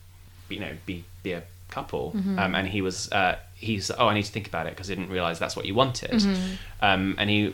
[0.47, 2.13] you know be be a couple?
[2.15, 2.39] Mm-hmm.
[2.39, 4.95] Um, and he was uh, he's oh I need to think about it because I
[4.95, 6.11] didn't realize that's what you wanted.
[6.11, 6.53] Mm-hmm.
[6.81, 7.53] Um, and he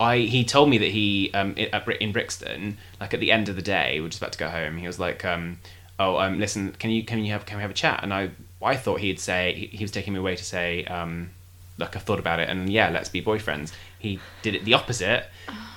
[0.00, 3.56] I he told me that he um at, in Brixton, like at the end of
[3.56, 4.78] the day, we are just about to go home.
[4.78, 5.58] He was like, um,
[5.98, 8.30] "Oh, um, listen, can you can you have can we have a chat?" And I
[8.62, 11.30] I thought he'd say he, he was taking me away to say, um,
[11.76, 13.72] like I've thought about it, and yeah, let's be boyfriends.
[14.02, 15.24] He did it the opposite,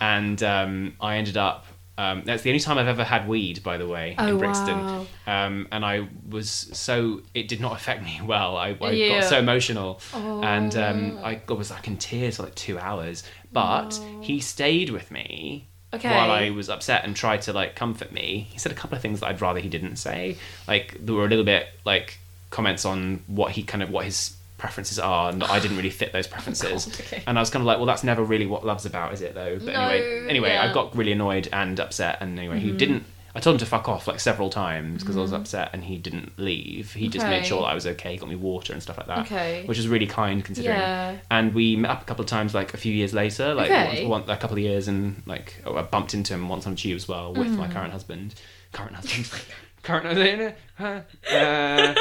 [0.01, 1.65] and um, I ended up.
[1.97, 4.85] Um, that's the only time I've ever had weed, by the way, Oh, in Brixton.
[5.25, 5.45] wow.
[5.45, 8.57] Um, and I was so it did not affect me well.
[8.57, 9.07] I, I Yeah.
[9.07, 10.01] got so emotional,
[10.41, 13.23] and um, I was like in tears for like two hours.
[13.53, 16.09] But he stayed with me Okay.
[16.13, 18.47] while I was upset and tried to like comfort me.
[18.51, 20.37] He said a couple of things that I'd rather he didn't say.
[20.67, 22.17] Like there were a little bit like
[22.49, 26.13] comments on what he kind of what his preferences are, and I didn't really fit
[26.13, 26.85] those preferences.
[26.85, 27.23] God, okay.
[27.27, 29.33] And I was kind of like, well, that's never really what love's about, is it?
[29.35, 29.55] Though.
[29.57, 30.63] But No, anyway, anyway, yeah.
[30.69, 32.67] I got really annoyed and upset, and anyway, Mm-hmm.
[32.69, 33.03] he didn't.
[33.37, 35.97] I told him to fuck off like several times because I was upset, and he
[35.97, 36.93] didn't leave.
[36.93, 38.13] He just made sure that I was okay.
[38.13, 39.63] He got me water and stuff like that, Okay.
[39.65, 40.77] which is really kind considering.
[40.77, 41.17] Yeah.
[41.29, 44.07] And we met up a couple of times, like a few years later, like one,
[44.21, 46.75] one, a couple of years, and like oh, I bumped into him once on a
[46.77, 47.57] tube as well with Mm.
[47.57, 48.35] my current husband.
[48.71, 49.29] Current husband.
[49.83, 50.53] current husband.
[51.29, 51.93] Uh,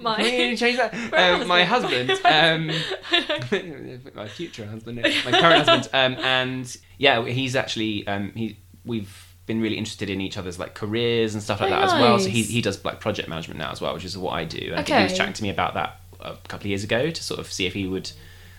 [0.00, 0.94] My- change that?
[1.40, 2.10] Um, my husband.
[2.24, 2.66] Um,
[4.14, 5.00] my future husband.
[5.02, 5.88] My current husband.
[5.92, 8.58] Um, and yeah, he's actually um, he.
[8.84, 11.92] We've been really interested in each other's like careers and stuff like Oh, that as
[11.92, 12.18] well.
[12.18, 14.72] So he he does like project management now as well, which is what I do.
[14.74, 17.22] And I he was chatting to me about that a couple of years ago to
[17.22, 18.10] sort of see if he would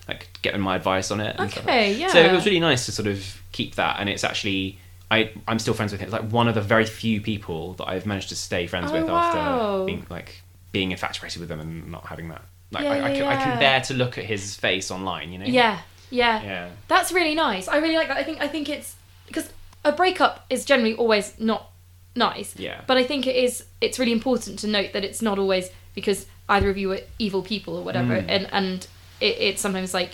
[0.08, 1.34] like get my advice on it.
[1.34, 2.08] Stuff like Okay, yeah.
[2.08, 4.78] So it was really nice to sort of keep that, and it's actually.
[5.10, 6.06] I, I'm still friends with him.
[6.06, 8.94] It's like one of the very few people that I've managed to stay friends Oh,
[8.94, 9.18] with wow.
[9.18, 10.40] after being like
[10.72, 12.42] being infatuated with them and not having that.
[12.70, 15.30] Like Yeah, I, I, yeah, can, I can bear to look at his face online,
[15.32, 15.44] you know.
[15.46, 15.80] Yeah.
[16.10, 16.42] Yeah.
[16.42, 16.68] Yeah.
[16.88, 17.68] That's really nice.
[17.68, 18.16] I really like that.
[18.16, 18.96] I think I think it's
[19.26, 19.50] because
[19.84, 21.70] a breakup is generally always not
[22.16, 22.54] nice.
[22.58, 22.80] Yeah.
[22.86, 26.26] But I think it is it's really important to note that it's not always because
[26.48, 28.26] either of you are evil people or whatever Mm.
[28.28, 28.86] and and
[29.20, 30.12] it, it's sometimes like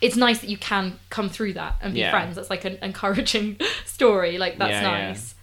[0.00, 2.10] it's nice that you can come through that and be Yeah.
[2.10, 2.34] friends.
[2.36, 4.38] That's like an encouraging story.
[4.38, 5.34] Like that's Yeah, nice.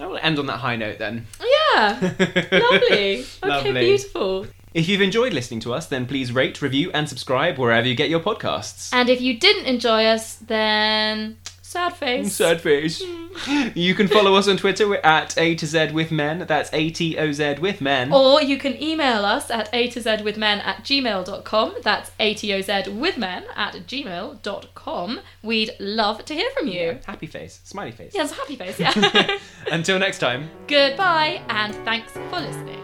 [0.00, 1.26] I will end on that high note then.
[1.40, 1.92] Oh, yeah,
[2.52, 3.20] lovely.
[3.20, 3.72] Okay, Lovely.
[3.80, 4.46] beautiful.
[4.74, 8.08] If you've enjoyed listening to us, then please rate, review, and subscribe wherever you get
[8.08, 8.90] your podcasts.
[8.92, 11.36] And if you didn't enjoy us, then
[11.72, 12.32] sad face.
[12.42, 13.02] Sad face.
[13.04, 13.68] Hmm.
[13.74, 14.86] you can follow us on Twitter.
[14.88, 16.44] We're at A to Z with men.
[16.46, 18.12] That's A T O Z with men.
[18.12, 21.74] Or you can email us at a to z with men at gmail.com.
[21.82, 25.20] That's a t o z with men at gmail.com.
[25.42, 26.98] We'd love to hear from you.
[27.06, 27.60] Happy face.
[27.64, 28.12] Smiley face.
[28.14, 29.38] Yes, happy face, yeah.
[29.70, 30.50] Until next time.
[30.66, 32.81] Goodbye and thanks for listening.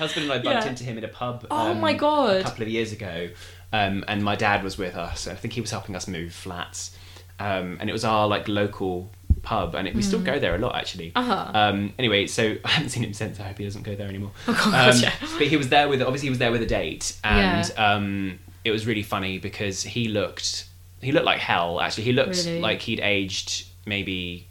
[0.00, 0.70] Husband and I bumped Yeah.
[0.70, 1.46] into him in a pub.
[1.50, 2.36] Oh um, my God.
[2.38, 3.28] A couple of years ago,
[3.72, 5.28] um, and my dad was with us.
[5.28, 6.96] I think he was helping us move flats,
[7.38, 9.10] um, and it was our like local
[9.42, 11.12] pub, and it, we still go there a lot actually.
[11.12, 11.20] Mm.
[11.22, 11.50] Uh-huh.
[11.54, 13.38] Um, anyway, so I haven't seen him since.
[13.40, 14.32] I hope he doesn't go there anymore.
[14.48, 15.12] Oh, God, Um, yeah.
[15.38, 17.92] But he was there with obviously he was there with a date, and Yeah.
[17.94, 20.66] um, it was really funny because he looked
[21.00, 21.80] he looked like hell.
[21.80, 22.60] Actually, he looked Really?
[22.60, 24.46] like he'd aged maybe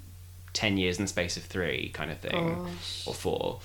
[0.54, 2.68] ten years in the space of three, kind of thing,
[3.06, 3.60] or four.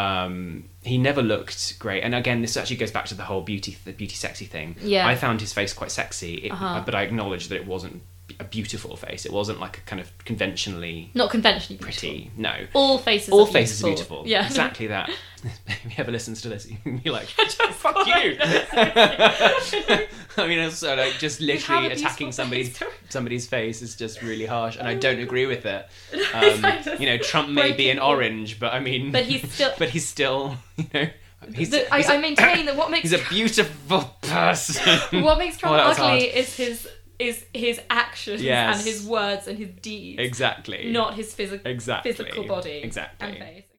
[0.00, 3.76] Um, he never looked great, and again, this actually goes back to the whole beauty,
[3.84, 4.76] the beauty sexy thing.
[4.80, 5.06] Yeah.
[5.06, 6.82] I found his face quite sexy, it, Uh-huh.
[6.86, 8.02] but I acknowledge that it wasn't
[8.38, 9.26] a beautiful face.
[9.26, 12.30] It wasn't like a kind of conventionally Not conventionally pretty.
[12.36, 13.60] No, All faces all are beautiful.
[13.60, 14.22] faces are beautiful.
[14.26, 14.46] Yeah.
[14.46, 15.10] exactly that.
[15.66, 17.26] if he ever listens to this, you can be like,
[17.72, 18.36] "Fuck you."
[20.36, 24.76] I mean, also like just literally attacking somebody's face, somebody's face is just really harsh,
[24.76, 25.86] and I don't agree with it.
[26.34, 26.64] Um,
[27.00, 30.06] you know, Trump may be an orange, but I mean, But he's still- but he's
[30.06, 31.06] still, you know,
[31.54, 35.22] he's, The- I, he's, I maintain that what makes he's a beautiful person.
[35.22, 36.22] what makes Trump Oh, ugly hard.
[36.22, 36.88] is his
[37.20, 38.78] is his actions Yes.
[38.78, 40.90] and his words and his deeds, Exactly.
[40.90, 42.12] not his physical Exactly.
[42.12, 43.28] physical body Exactly.
[43.28, 43.64] and face.